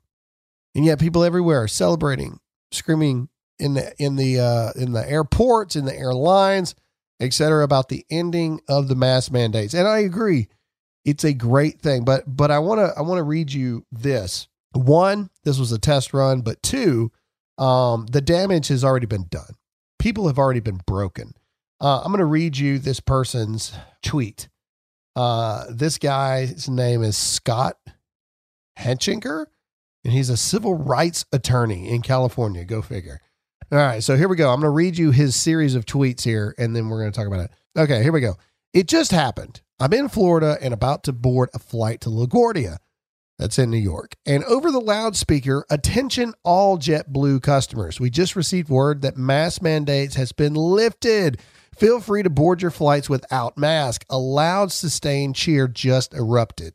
And 0.74 0.84
yet 0.84 1.00
people 1.00 1.24
everywhere 1.24 1.62
are 1.62 1.68
celebrating, 1.68 2.38
screaming 2.70 3.28
in 3.58 3.74
the 3.74 3.92
in 3.98 4.16
the 4.16 4.38
uh, 4.38 4.72
in 4.80 4.92
the 4.92 5.08
airports, 5.08 5.74
in 5.74 5.84
the 5.84 5.96
airlines, 5.96 6.74
etc., 7.20 7.64
about 7.64 7.88
the 7.88 8.04
ending 8.10 8.60
of 8.68 8.88
the 8.88 8.94
mask 8.94 9.32
mandates. 9.32 9.74
And 9.74 9.88
I 9.88 9.98
agree, 9.98 10.48
it's 11.08 11.24
a 11.24 11.32
great 11.32 11.80
thing. 11.80 12.04
But 12.04 12.24
but 12.26 12.50
I 12.50 12.58
want 12.58 12.80
to 12.80 12.92
I 12.96 13.02
want 13.02 13.18
to 13.18 13.22
read 13.22 13.52
you 13.52 13.86
this. 13.90 14.46
One, 14.72 15.30
this 15.44 15.58
was 15.58 15.72
a 15.72 15.78
test 15.78 16.12
run, 16.12 16.42
but 16.42 16.62
two, 16.62 17.10
um, 17.56 18.06
the 18.06 18.20
damage 18.20 18.68
has 18.68 18.84
already 18.84 19.06
been 19.06 19.26
done. 19.30 19.54
People 19.98 20.26
have 20.26 20.38
already 20.38 20.60
been 20.60 20.80
broken. 20.86 21.32
Uh, 21.80 22.00
I'm 22.00 22.08
going 22.08 22.18
to 22.18 22.26
read 22.26 22.58
you 22.58 22.78
this 22.78 23.00
person's 23.00 23.72
tweet. 24.02 24.48
Uh, 25.16 25.64
this 25.70 25.96
guy's 25.96 26.68
name 26.68 27.02
is 27.02 27.16
Scott 27.16 27.76
Hechinger, 28.78 29.46
and 30.04 30.12
he's 30.12 30.28
a 30.28 30.36
civil 30.36 30.76
rights 30.76 31.24
attorney 31.32 31.88
in 31.88 32.02
California. 32.02 32.64
Go 32.64 32.82
figure. 32.82 33.20
All 33.72 33.78
right, 33.78 34.02
so 34.02 34.16
here 34.16 34.28
we 34.28 34.36
go. 34.36 34.50
I'm 34.50 34.60
going 34.60 34.70
to 34.70 34.70
read 34.70 34.98
you 34.98 35.10
his 35.10 35.34
series 35.34 35.74
of 35.74 35.86
tweets 35.86 36.22
here, 36.22 36.54
and 36.58 36.76
then 36.76 36.88
we're 36.88 37.00
going 37.00 37.12
to 37.12 37.16
talk 37.16 37.26
about 37.26 37.40
it. 37.40 37.50
Okay, 37.76 38.02
here 38.02 38.12
we 38.12 38.20
go. 38.20 38.36
It 38.74 38.86
just 38.86 39.10
happened. 39.10 39.62
I'm 39.80 39.92
in 39.92 40.08
Florida 40.08 40.58
and 40.60 40.74
about 40.74 41.04
to 41.04 41.12
board 41.12 41.50
a 41.54 41.60
flight 41.60 42.00
to 42.00 42.08
LaGuardia. 42.08 42.78
That's 43.38 43.60
in 43.60 43.70
New 43.70 43.76
York. 43.76 44.16
And 44.26 44.42
over 44.44 44.72
the 44.72 44.80
loudspeaker, 44.80 45.64
attention 45.70 46.34
all 46.42 46.78
JetBlue 46.78 47.40
customers. 47.42 48.00
We 48.00 48.10
just 48.10 48.34
received 48.34 48.68
word 48.68 49.02
that 49.02 49.16
mask 49.16 49.62
mandates 49.62 50.16
has 50.16 50.32
been 50.32 50.54
lifted. 50.54 51.40
Feel 51.76 52.00
free 52.00 52.24
to 52.24 52.30
board 52.30 52.60
your 52.60 52.72
flights 52.72 53.08
without 53.08 53.56
mask. 53.56 54.04
A 54.10 54.18
loud 54.18 54.72
sustained 54.72 55.36
cheer 55.36 55.68
just 55.68 56.12
erupted. 56.12 56.74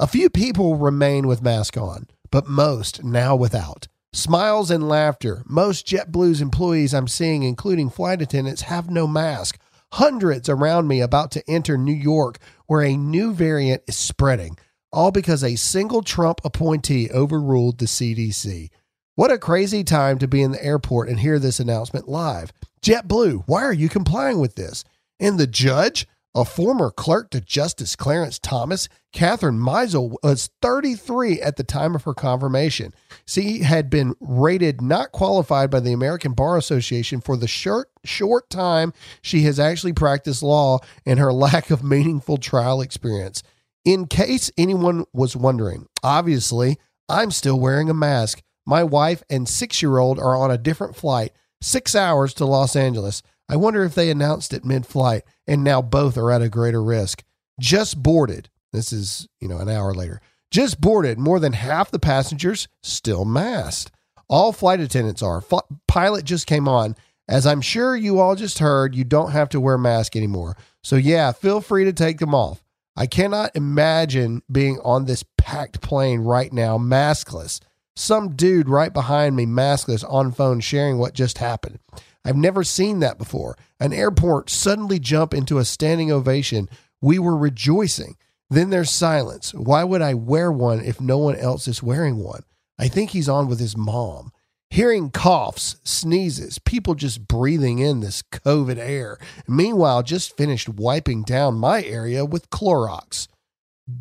A 0.00 0.08
few 0.08 0.28
people 0.28 0.74
remain 0.74 1.28
with 1.28 1.42
mask 1.42 1.76
on, 1.76 2.08
but 2.32 2.48
most 2.48 3.04
now 3.04 3.36
without. 3.36 3.86
Smiles 4.12 4.72
and 4.72 4.88
laughter. 4.88 5.44
Most 5.46 5.86
JetBlue's 5.86 6.40
employees 6.40 6.92
I'm 6.92 7.06
seeing, 7.06 7.44
including 7.44 7.90
flight 7.90 8.20
attendants, 8.20 8.62
have 8.62 8.90
no 8.90 9.06
mask. 9.06 9.60
Hundreds 9.92 10.48
around 10.48 10.86
me 10.86 11.00
about 11.00 11.30
to 11.32 11.50
enter 11.50 11.78
New 11.78 11.94
York, 11.94 12.38
where 12.66 12.82
a 12.82 12.96
new 12.96 13.32
variant 13.32 13.82
is 13.86 13.96
spreading, 13.96 14.58
all 14.92 15.10
because 15.10 15.42
a 15.42 15.56
single 15.56 16.02
Trump 16.02 16.40
appointee 16.44 17.10
overruled 17.10 17.78
the 17.78 17.86
CDC. 17.86 18.68
What 19.14 19.32
a 19.32 19.38
crazy 19.38 19.82
time 19.82 20.18
to 20.18 20.28
be 20.28 20.42
in 20.42 20.52
the 20.52 20.64
airport 20.64 21.08
and 21.08 21.18
hear 21.18 21.38
this 21.38 21.58
announcement 21.58 22.08
live. 22.08 22.52
JetBlue, 22.82 23.44
why 23.46 23.64
are 23.64 23.72
you 23.72 23.88
complying 23.88 24.38
with 24.38 24.54
this? 24.54 24.84
And 25.18 25.38
the 25.38 25.46
judge, 25.46 26.06
a 26.34 26.44
former 26.44 26.90
clerk 26.90 27.30
to 27.30 27.40
Justice 27.40 27.96
Clarence 27.96 28.38
Thomas, 28.38 28.88
Kathryn 29.12 29.58
Mizelle 29.58 30.14
was 30.22 30.50
33 30.62 31.40
at 31.40 31.56
the 31.56 31.64
time 31.64 31.94
of 31.94 32.04
her 32.04 32.14
confirmation. 32.14 32.94
She 33.26 33.60
had 33.60 33.90
been 33.90 34.14
rated 34.20 34.80
not 34.80 35.12
qualified 35.12 35.70
by 35.70 35.80
the 35.80 35.92
American 35.92 36.32
Bar 36.32 36.56
Association 36.56 37.20
for 37.20 37.36
the 37.36 37.48
short, 37.48 37.90
short 38.04 38.50
time 38.50 38.92
she 39.22 39.42
has 39.42 39.58
actually 39.58 39.94
practiced 39.94 40.42
law 40.42 40.78
and 41.06 41.18
her 41.18 41.32
lack 41.38 41.70
of 41.70 41.82
meaningful 41.82 42.36
trial 42.36 42.80
experience. 42.80 43.42
In 43.84 44.06
case 44.06 44.50
anyone 44.58 45.04
was 45.12 45.34
wondering, 45.34 45.86
obviously, 46.02 46.78
I'm 47.08 47.30
still 47.30 47.58
wearing 47.58 47.88
a 47.88 47.94
mask. 47.94 48.42
My 48.66 48.84
wife 48.84 49.22
and 49.30 49.48
six 49.48 49.80
year 49.80 49.96
old 49.96 50.18
are 50.18 50.36
on 50.36 50.50
a 50.50 50.58
different 50.58 50.94
flight, 50.94 51.32
six 51.62 51.94
hours 51.94 52.34
to 52.34 52.44
Los 52.44 52.76
Angeles. 52.76 53.22
I 53.48 53.56
wonder 53.56 53.82
if 53.82 53.94
they 53.94 54.10
announced 54.10 54.52
it 54.52 54.64
mid 54.64 54.84
flight 54.84 55.22
and 55.48 55.64
now 55.64 55.82
both 55.82 56.16
are 56.16 56.30
at 56.30 56.42
a 56.42 56.48
greater 56.48 56.82
risk. 56.82 57.24
Just 57.58 58.00
boarded. 58.00 58.50
This 58.72 58.92
is, 58.92 59.26
you 59.40 59.48
know, 59.48 59.58
an 59.58 59.68
hour 59.68 59.94
later. 59.94 60.20
Just 60.50 60.80
boarded. 60.80 61.18
More 61.18 61.40
than 61.40 61.54
half 61.54 61.90
the 61.90 61.98
passengers 61.98 62.68
still 62.82 63.24
masked. 63.24 63.90
All 64.28 64.52
flight 64.52 64.78
attendants 64.78 65.22
are. 65.22 65.38
F- 65.38 65.64
pilot 65.88 66.24
just 66.24 66.46
came 66.46 66.68
on. 66.68 66.94
As 67.26 67.46
I'm 67.46 67.60
sure 67.60 67.96
you 67.96 68.20
all 68.20 68.36
just 68.36 68.58
heard, 68.58 68.94
you 68.94 69.04
don't 69.04 69.32
have 69.32 69.48
to 69.50 69.60
wear 69.60 69.76
mask 69.76 70.14
anymore. 70.16 70.56
So, 70.82 70.96
yeah, 70.96 71.32
feel 71.32 71.60
free 71.60 71.84
to 71.84 71.92
take 71.92 72.18
them 72.18 72.34
off. 72.34 72.62
I 72.96 73.06
cannot 73.06 73.54
imagine 73.54 74.42
being 74.50 74.80
on 74.80 75.04
this 75.04 75.24
packed 75.36 75.80
plane 75.80 76.20
right 76.20 76.52
now, 76.52 76.78
maskless. 76.78 77.60
Some 77.96 78.34
dude 78.34 78.68
right 78.68 78.92
behind 78.92 79.36
me, 79.36 79.46
maskless, 79.46 80.04
on 80.08 80.32
phone, 80.32 80.60
sharing 80.60 80.98
what 80.98 81.14
just 81.14 81.38
happened. 81.38 81.78
I've 82.24 82.36
never 82.36 82.64
seen 82.64 83.00
that 83.00 83.18
before. 83.18 83.56
An 83.80 83.92
airport 83.92 84.50
suddenly 84.50 84.98
jump 84.98 85.32
into 85.32 85.58
a 85.58 85.64
standing 85.64 86.12
ovation. 86.12 86.68
We 87.00 87.18
were 87.18 87.36
rejoicing. 87.36 88.16
Then 88.50 88.70
there's 88.70 88.90
silence. 88.90 89.52
Why 89.54 89.84
would 89.84 90.02
I 90.02 90.14
wear 90.14 90.50
one 90.50 90.80
if 90.80 91.00
no 91.00 91.18
one 91.18 91.36
else 91.36 91.68
is 91.68 91.82
wearing 91.82 92.16
one? 92.18 92.42
I 92.78 92.88
think 92.88 93.10
he's 93.10 93.28
on 93.28 93.48
with 93.48 93.60
his 93.60 93.76
mom. 93.76 94.32
Hearing 94.70 95.10
coughs, 95.10 95.76
sneezes, 95.82 96.58
people 96.58 96.94
just 96.94 97.26
breathing 97.26 97.78
in 97.78 98.00
this 98.00 98.22
COVID 98.22 98.76
air. 98.76 99.18
Meanwhile, 99.46 100.02
just 100.02 100.36
finished 100.36 100.68
wiping 100.68 101.22
down 101.22 101.54
my 101.54 101.82
area 101.82 102.24
with 102.24 102.50
Clorox. 102.50 103.28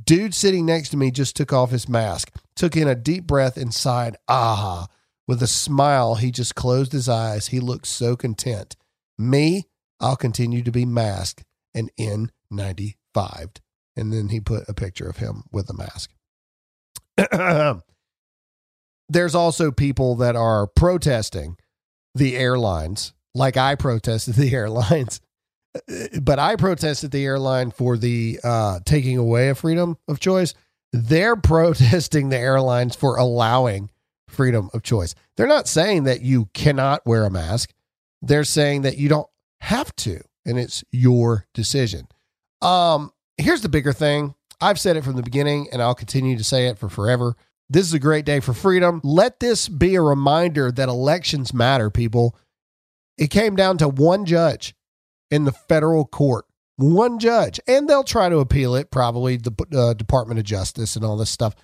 Dude 0.03 0.33
sitting 0.33 0.65
next 0.65 0.89
to 0.89 0.97
me 0.97 1.11
just 1.11 1.37
took 1.37 1.53
off 1.53 1.71
his 1.71 1.87
mask, 1.87 2.31
took 2.55 2.75
in 2.75 2.89
a 2.89 2.95
deep 2.95 3.25
breath 3.25 3.55
and 3.55 3.73
sighed, 3.73 4.17
ah. 4.27 4.87
With 5.27 5.43
a 5.43 5.47
smile, 5.47 6.15
he 6.15 6.31
just 6.31 6.55
closed 6.55 6.93
his 6.93 7.09
eyes. 7.09 7.47
He 7.47 7.59
looked 7.59 7.87
so 7.87 8.15
content. 8.15 8.75
Me, 9.17 9.65
I'll 9.99 10.15
continue 10.15 10.63
to 10.63 10.71
be 10.71 10.85
masked 10.85 11.43
and 11.73 11.91
N95. 11.99 13.57
And 13.95 14.13
then 14.13 14.29
he 14.29 14.39
put 14.39 14.69
a 14.69 14.73
picture 14.73 15.09
of 15.09 15.17
him 15.17 15.43
with 15.51 15.69
a 15.69 15.73
mask. 15.73 16.11
There's 19.09 19.35
also 19.35 19.71
people 19.71 20.15
that 20.17 20.35
are 20.35 20.67
protesting 20.67 21.57
the 22.13 22.37
airlines, 22.37 23.13
like 23.33 23.57
I 23.57 23.75
protested 23.75 24.35
the 24.35 24.51
airlines. 24.53 25.19
But 26.21 26.39
I 26.39 26.55
protested 26.55 27.11
the 27.11 27.25
airline 27.25 27.71
for 27.71 27.97
the 27.97 28.39
uh, 28.43 28.79
taking 28.85 29.17
away 29.17 29.49
of 29.49 29.59
freedom 29.59 29.97
of 30.07 30.19
choice. 30.19 30.53
They're 30.93 31.35
protesting 31.41 32.29
the 32.29 32.37
airlines 32.37 32.95
for 32.95 33.17
allowing 33.17 33.89
freedom 34.29 34.69
of 34.73 34.83
choice. 34.83 35.15
They're 35.35 35.47
not 35.47 35.67
saying 35.67 36.03
that 36.03 36.21
you 36.21 36.49
cannot 36.53 37.05
wear 37.05 37.25
a 37.25 37.31
mask. 37.31 37.73
They're 38.21 38.43
saying 38.43 38.81
that 38.81 38.97
you 38.97 39.09
don't 39.09 39.27
have 39.61 39.95
to, 39.97 40.21
and 40.45 40.59
it's 40.59 40.83
your 40.91 41.45
decision. 41.53 42.07
Um, 42.61 43.11
here's 43.37 43.61
the 43.61 43.69
bigger 43.69 43.93
thing. 43.93 44.35
I've 44.59 44.79
said 44.79 44.97
it 44.97 45.03
from 45.03 45.15
the 45.15 45.23
beginning, 45.23 45.67
and 45.71 45.81
I'll 45.81 45.95
continue 45.95 46.37
to 46.37 46.43
say 46.43 46.67
it 46.67 46.79
for 46.79 46.89
forever. 46.89 47.35
This 47.69 47.85
is 47.85 47.93
a 47.93 47.99
great 47.99 48.25
day 48.25 48.39
for 48.39 48.53
freedom. 48.53 49.01
Let 49.03 49.39
this 49.39 49.67
be 49.67 49.95
a 49.95 50.01
reminder 50.01 50.71
that 50.71 50.89
elections 50.89 51.53
matter, 51.53 51.89
people. 51.89 52.35
It 53.17 53.29
came 53.29 53.55
down 53.55 53.77
to 53.79 53.87
one 53.87 54.25
judge 54.25 54.73
in 55.29 55.43
the 55.43 55.51
federal 55.51 56.05
court, 56.05 56.45
one 56.77 57.19
judge, 57.19 57.59
and 57.67 57.87
they'll 57.87 58.03
try 58.03 58.29
to 58.29 58.39
appeal 58.39 58.73
it, 58.75 58.89
probably 58.89 59.37
the 59.37 59.51
uh, 59.75 59.93
Department 59.93 60.39
of 60.39 60.45
Justice 60.45 60.95
and 60.95 61.03
all 61.03 61.17
this 61.17 61.29
stuff. 61.29 61.55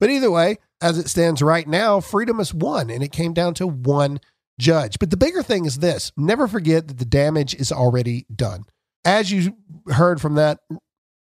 But 0.00 0.10
either 0.10 0.30
way, 0.30 0.58
as 0.80 0.98
it 0.98 1.08
stands 1.08 1.42
right 1.42 1.66
now, 1.66 2.00
freedom 2.00 2.40
is 2.40 2.54
won, 2.54 2.90
and 2.90 3.02
it 3.02 3.12
came 3.12 3.32
down 3.32 3.54
to 3.54 3.66
one 3.66 4.20
judge. 4.58 4.98
But 4.98 5.10
the 5.10 5.16
bigger 5.16 5.42
thing 5.42 5.64
is 5.64 5.78
this 5.78 6.12
never 6.16 6.46
forget 6.48 6.88
that 6.88 6.98
the 6.98 7.04
damage 7.04 7.54
is 7.54 7.72
already 7.72 8.26
done. 8.34 8.64
As 9.04 9.30
you 9.32 9.56
heard 9.88 10.20
from 10.20 10.34
that 10.34 10.60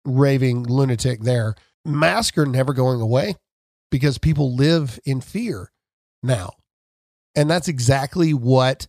raving 0.04 0.64
lunatic 0.64 1.20
there, 1.20 1.54
masks 1.84 2.38
are 2.38 2.46
never 2.46 2.72
going 2.72 3.00
away 3.00 3.36
because 3.90 4.18
people 4.18 4.54
live 4.54 4.98
in 5.04 5.20
fear 5.20 5.70
now. 6.22 6.52
And 7.36 7.50
that's 7.50 7.68
exactly 7.68 8.32
what 8.32 8.86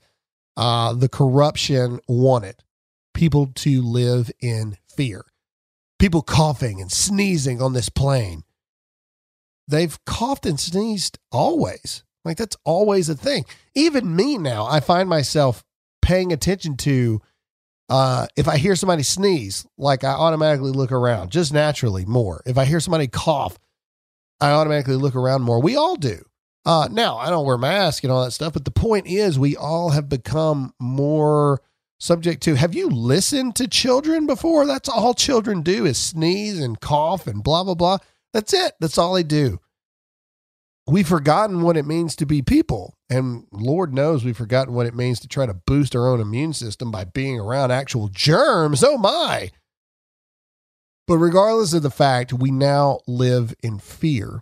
uh, 0.56 0.94
the 0.94 1.10
corruption 1.10 2.00
wanted 2.08 2.56
people 3.14 3.48
to 3.56 3.82
live 3.82 4.32
in 4.42 4.78
fear. 4.96 5.26
People 5.98 6.22
coughing 6.22 6.82
and 6.82 6.92
sneezing 6.92 7.62
on 7.62 7.74
this 7.74 7.90
plane 7.90 8.44
they've 9.68 9.98
coughed 10.06 10.46
and 10.46 10.60
sneezed 10.60 11.20
always. 11.32 12.04
Like 12.24 12.38
that's 12.38 12.58
always 12.64 13.10
a 13.10 13.16
thing. 13.16 13.46
Even 13.76 14.16
me 14.16 14.38
now, 14.38 14.66
I 14.66 14.80
find 14.80 15.08
myself 15.08 15.64
paying 16.02 16.32
attention 16.32 16.78
to 16.78 17.22
uh, 17.88 18.26
if 18.36 18.48
I 18.48 18.58
hear 18.58 18.76
somebody 18.76 19.04
sneeze, 19.04 19.66
like 19.78 20.04
I 20.04 20.12
automatically 20.12 20.72
look 20.72 20.92
around 20.92 21.32
just 21.32 21.54
naturally 21.54 22.06
more. 22.06 22.42
If 22.46 22.58
I 22.58 22.66
hear 22.66 22.80
somebody 22.80 23.08
cough, 23.08 23.60
I 24.42 24.52
automatically 24.52 24.96
look 24.96 25.16
around 25.16 25.44
more. 25.44 25.62
We 25.62 25.76
all 25.76 25.96
do. 25.96 26.24
Uh, 26.66 26.88
now, 26.92 27.18
I 27.18 27.30
don't 27.30 27.46
wear 27.46 27.60
masks 27.60 28.04
and 28.04 28.12
all 28.12 28.24
that 28.26 28.32
stuff, 28.32 28.54
but 28.54 28.66
the 28.66 28.72
point 28.72 29.06
is, 29.06 29.38
we 29.38 29.56
all 29.56 29.92
have 29.92 30.10
become 30.10 30.74
more 30.80 31.62
subject 32.00 32.42
to. 32.44 32.56
Have 32.56 32.74
you 32.74 32.90
listened 32.90 33.56
to 33.58 33.68
children 33.68 34.26
before? 34.26 34.66
That's 34.66 34.90
all 34.90 35.14
children 35.14 35.62
do 35.62 35.86
is 35.86 36.00
sneeze 36.00 36.60
and 36.60 36.82
cough 36.82 37.28
and 37.28 37.44
blah, 37.44 37.64
blah, 37.64 37.76
blah. 37.76 37.98
That's 38.36 38.54
it. 38.54 38.74
That's 38.82 38.98
all 38.98 39.14
they 39.14 39.24
do. 39.24 39.60
we've 40.88 41.08
forgotten 41.08 41.62
what 41.62 41.78
it 41.78 41.86
means 41.86 42.16
to 42.18 42.26
be 42.26 42.42
people. 42.42 42.96
And 43.10 43.46
Lord 43.52 43.94
knows 43.94 44.24
we've 44.24 44.38
forgotten 44.38 44.74
what 44.74 44.86
it 44.86 44.96
means 44.96 45.20
to 45.22 45.28
try 45.28 45.46
to 45.46 45.54
boost 45.54 45.96
our 45.96 46.08
own 46.08 46.20
immune 46.20 46.54
system 46.54 46.92
by 46.92 47.06
being 47.06 47.40
around 47.40 47.72
actual 47.72 48.08
germs. 48.10 48.84
Oh 48.84 48.98
my. 48.98 49.52
But 51.08 51.18
regardless 51.18 51.74
of 51.74 51.84
the 51.84 51.92
fact, 51.92 52.34
we 52.34 52.52
now 52.52 53.00
live 53.08 53.54
in 53.62 53.78
fear 53.80 54.42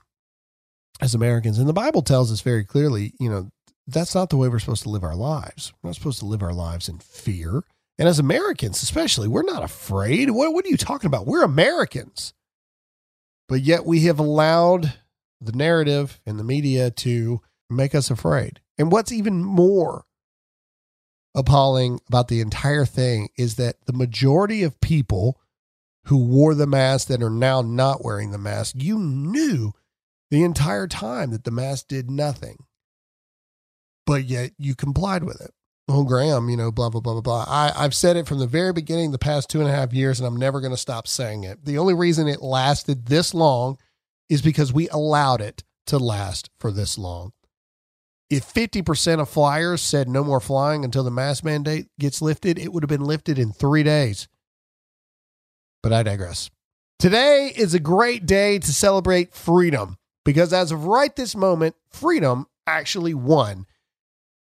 as 1.02 1.14
Americans. 1.14 1.60
And 1.60 1.68
the 1.68 1.74
Bible 1.74 2.02
tells 2.02 2.32
us 2.32 2.42
very 2.42 2.64
clearly, 2.64 3.14
you 3.20 3.30
know, 3.30 3.50
that's 3.86 4.16
not 4.16 4.30
the 4.30 4.38
way 4.38 4.48
we're 4.48 4.60
supposed 4.60 4.84
to 4.84 4.90
live 4.90 5.04
our 5.04 5.16
lives. 5.16 5.74
We're 5.82 5.90
not 5.90 5.96
supposed 5.96 6.20
to 6.20 6.26
live 6.26 6.42
our 6.42 6.54
lives 6.54 6.88
in 6.88 7.00
fear. 7.00 7.64
And 8.00 8.08
as 8.08 8.18
Americans, 8.18 8.82
especially, 8.82 9.28
we're 9.28 9.44
not 9.44 9.62
afraid. 9.64 10.32
What, 10.32 10.54
what 10.54 10.66
are 10.66 10.70
you 10.70 10.78
talking 10.78 11.08
about? 11.08 11.28
We're 11.28 11.44
Americans. 11.44 12.34
But 13.48 13.62
yet 13.62 13.86
we 13.86 14.02
have 14.02 14.20
allowed 14.20 14.94
the 15.42 15.52
narrative 15.52 16.20
and 16.26 16.40
the 16.40 16.44
media 16.44 16.90
to 16.92 17.42
make 17.70 17.94
us 17.94 18.10
afraid. 18.10 18.62
And 18.78 18.92
what's 18.92 19.12
even 19.12 19.44
more 19.44 20.06
appalling 21.36 22.00
about 22.08 22.28
the 22.28 22.42
entire 22.42 22.86
thing 22.86 23.30
is 23.38 23.56
that 23.56 23.76
the 23.86 23.94
majority 23.94 24.64
of 24.64 24.80
people 24.82 25.40
who 26.06 26.18
wore 26.18 26.54
the 26.54 26.68
mask 26.68 27.08
that 27.08 27.24
are 27.24 27.30
now 27.30 27.62
not 27.62 28.04
wearing 28.04 28.32
the 28.32 28.38
mask, 28.38 28.76
you 28.78 29.00
knew 29.00 29.74
the 30.30 30.44
entire 30.44 30.88
time 30.88 31.32
that 31.32 31.44
the 31.44 31.52
mask 31.52 31.88
did 31.88 32.10
nothing. 32.10 32.66
But 34.06 34.26
yet 34.26 34.52
you 34.58 34.76
complied 34.76 35.24
with 35.24 35.40
it. 35.42 35.52
Oh, 35.88 36.06
Graham, 36.06 36.50
you 36.50 36.56
know, 36.56 36.72
blah, 36.72 36.90
blah, 36.90 37.02
blah, 37.02 37.14
blah, 37.14 37.22
blah. 37.22 37.46
I, 37.48 37.74
I've 37.76 37.94
said 37.94 38.16
it 38.16 38.26
from 38.26 38.40
the 38.40 38.48
very 38.48 38.72
beginning, 38.72 39.12
the 39.12 39.20
past 39.20 39.50
two 39.50 39.60
and 39.60 39.70
a 39.70 39.74
half 39.74 39.92
years, 39.92 40.20
and 40.20 40.26
I'm 40.26 40.38
never 40.38 40.62
going 40.62 40.72
to 40.72 40.78
stop 40.78 41.08
saying 41.08 41.44
it. 41.44 41.66
The 41.66 41.78
only 41.78 41.94
reason 41.94 42.28
it 42.28 42.42
lasted 42.42 43.08
this 43.08 43.34
long 43.34 43.78
is 44.30 44.42
because 44.42 44.72
we 44.72 44.88
allowed 44.90 45.42
it 45.42 45.64
to 45.88 45.98
last 45.98 46.50
for 46.58 46.72
this 46.72 46.98
long. 46.98 47.34
If 48.30 48.52
50% 48.52 49.20
of 49.20 49.30
flyers 49.30 49.82
said 49.82 50.08
no 50.08 50.24
more 50.24 50.40
flying 50.40 50.86
until 50.86 51.04
the 51.04 51.12
mask 51.12 51.44
mandate 51.44 51.88
gets 52.00 52.22
lifted, 52.22 52.58
it 52.58 52.72
would 52.72 52.82
have 52.82 52.90
been 52.90 53.04
lifted 53.04 53.38
in 53.38 53.52
three 53.52 53.84
days. 53.84 54.28
But 55.84 55.92
I 55.92 56.02
digress. 56.02 56.50
Today 56.98 57.52
is 57.56 57.74
a 57.74 57.80
great 57.80 58.26
day 58.26 58.58
to 58.58 58.74
celebrate 58.74 59.34
freedom 59.34 59.98
because 60.24 60.54
as 60.54 60.72
of 60.72 60.86
right 60.86 61.14
this 61.16 61.36
moment, 61.36 61.76
freedom 61.90 62.48
actually 62.66 63.14
won. 63.14 63.66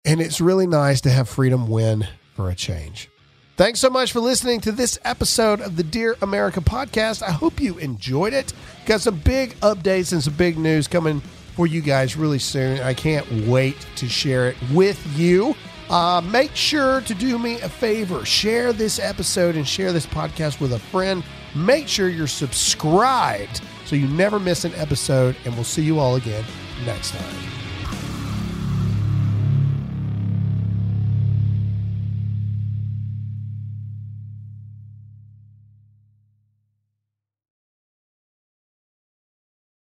And 0.05 0.19
it's 0.19 0.41
really 0.41 0.67
nice 0.67 1.01
to 1.01 1.09
have 1.09 1.29
freedom 1.29 1.67
win 1.67 2.07
for 2.35 2.49
a 2.49 2.55
change. 2.55 3.09
Thanks 3.55 3.79
so 3.79 3.89
much 3.89 4.11
for 4.11 4.19
listening 4.19 4.61
to 4.61 4.71
this 4.71 4.97
episode 5.05 5.61
of 5.61 5.75
the 5.75 5.83
Dear 5.83 6.17
America 6.21 6.59
podcast. 6.59 7.21
I 7.21 7.31
hope 7.31 7.61
you 7.61 7.77
enjoyed 7.77 8.33
it. 8.33 8.51
Got 8.85 9.01
some 9.01 9.19
big 9.19 9.51
updates 9.59 10.11
and 10.11 10.23
some 10.23 10.33
big 10.33 10.57
news 10.57 10.87
coming 10.87 11.21
for 11.55 11.67
you 11.67 11.81
guys 11.81 12.17
really 12.17 12.39
soon. 12.39 12.79
I 12.79 12.95
can't 12.95 13.47
wait 13.47 13.77
to 13.97 14.09
share 14.09 14.49
it 14.49 14.57
with 14.73 14.99
you. 15.17 15.55
Uh, 15.89 16.21
make 16.21 16.55
sure 16.55 17.01
to 17.01 17.13
do 17.13 17.37
me 17.37 17.59
a 17.61 17.69
favor 17.69 18.25
share 18.25 18.73
this 18.73 18.97
episode 18.97 19.55
and 19.55 19.67
share 19.67 19.93
this 19.93 20.07
podcast 20.07 20.59
with 20.59 20.73
a 20.73 20.79
friend. 20.79 21.23
Make 21.53 21.87
sure 21.87 22.09
you're 22.09 22.25
subscribed 22.25 23.61
so 23.85 23.95
you 23.95 24.07
never 24.07 24.39
miss 24.39 24.65
an 24.65 24.73
episode, 24.75 25.35
and 25.45 25.53
we'll 25.53 25.63
see 25.63 25.83
you 25.83 25.99
all 25.99 26.15
again 26.15 26.43
next 26.85 27.11
time. 27.11 27.52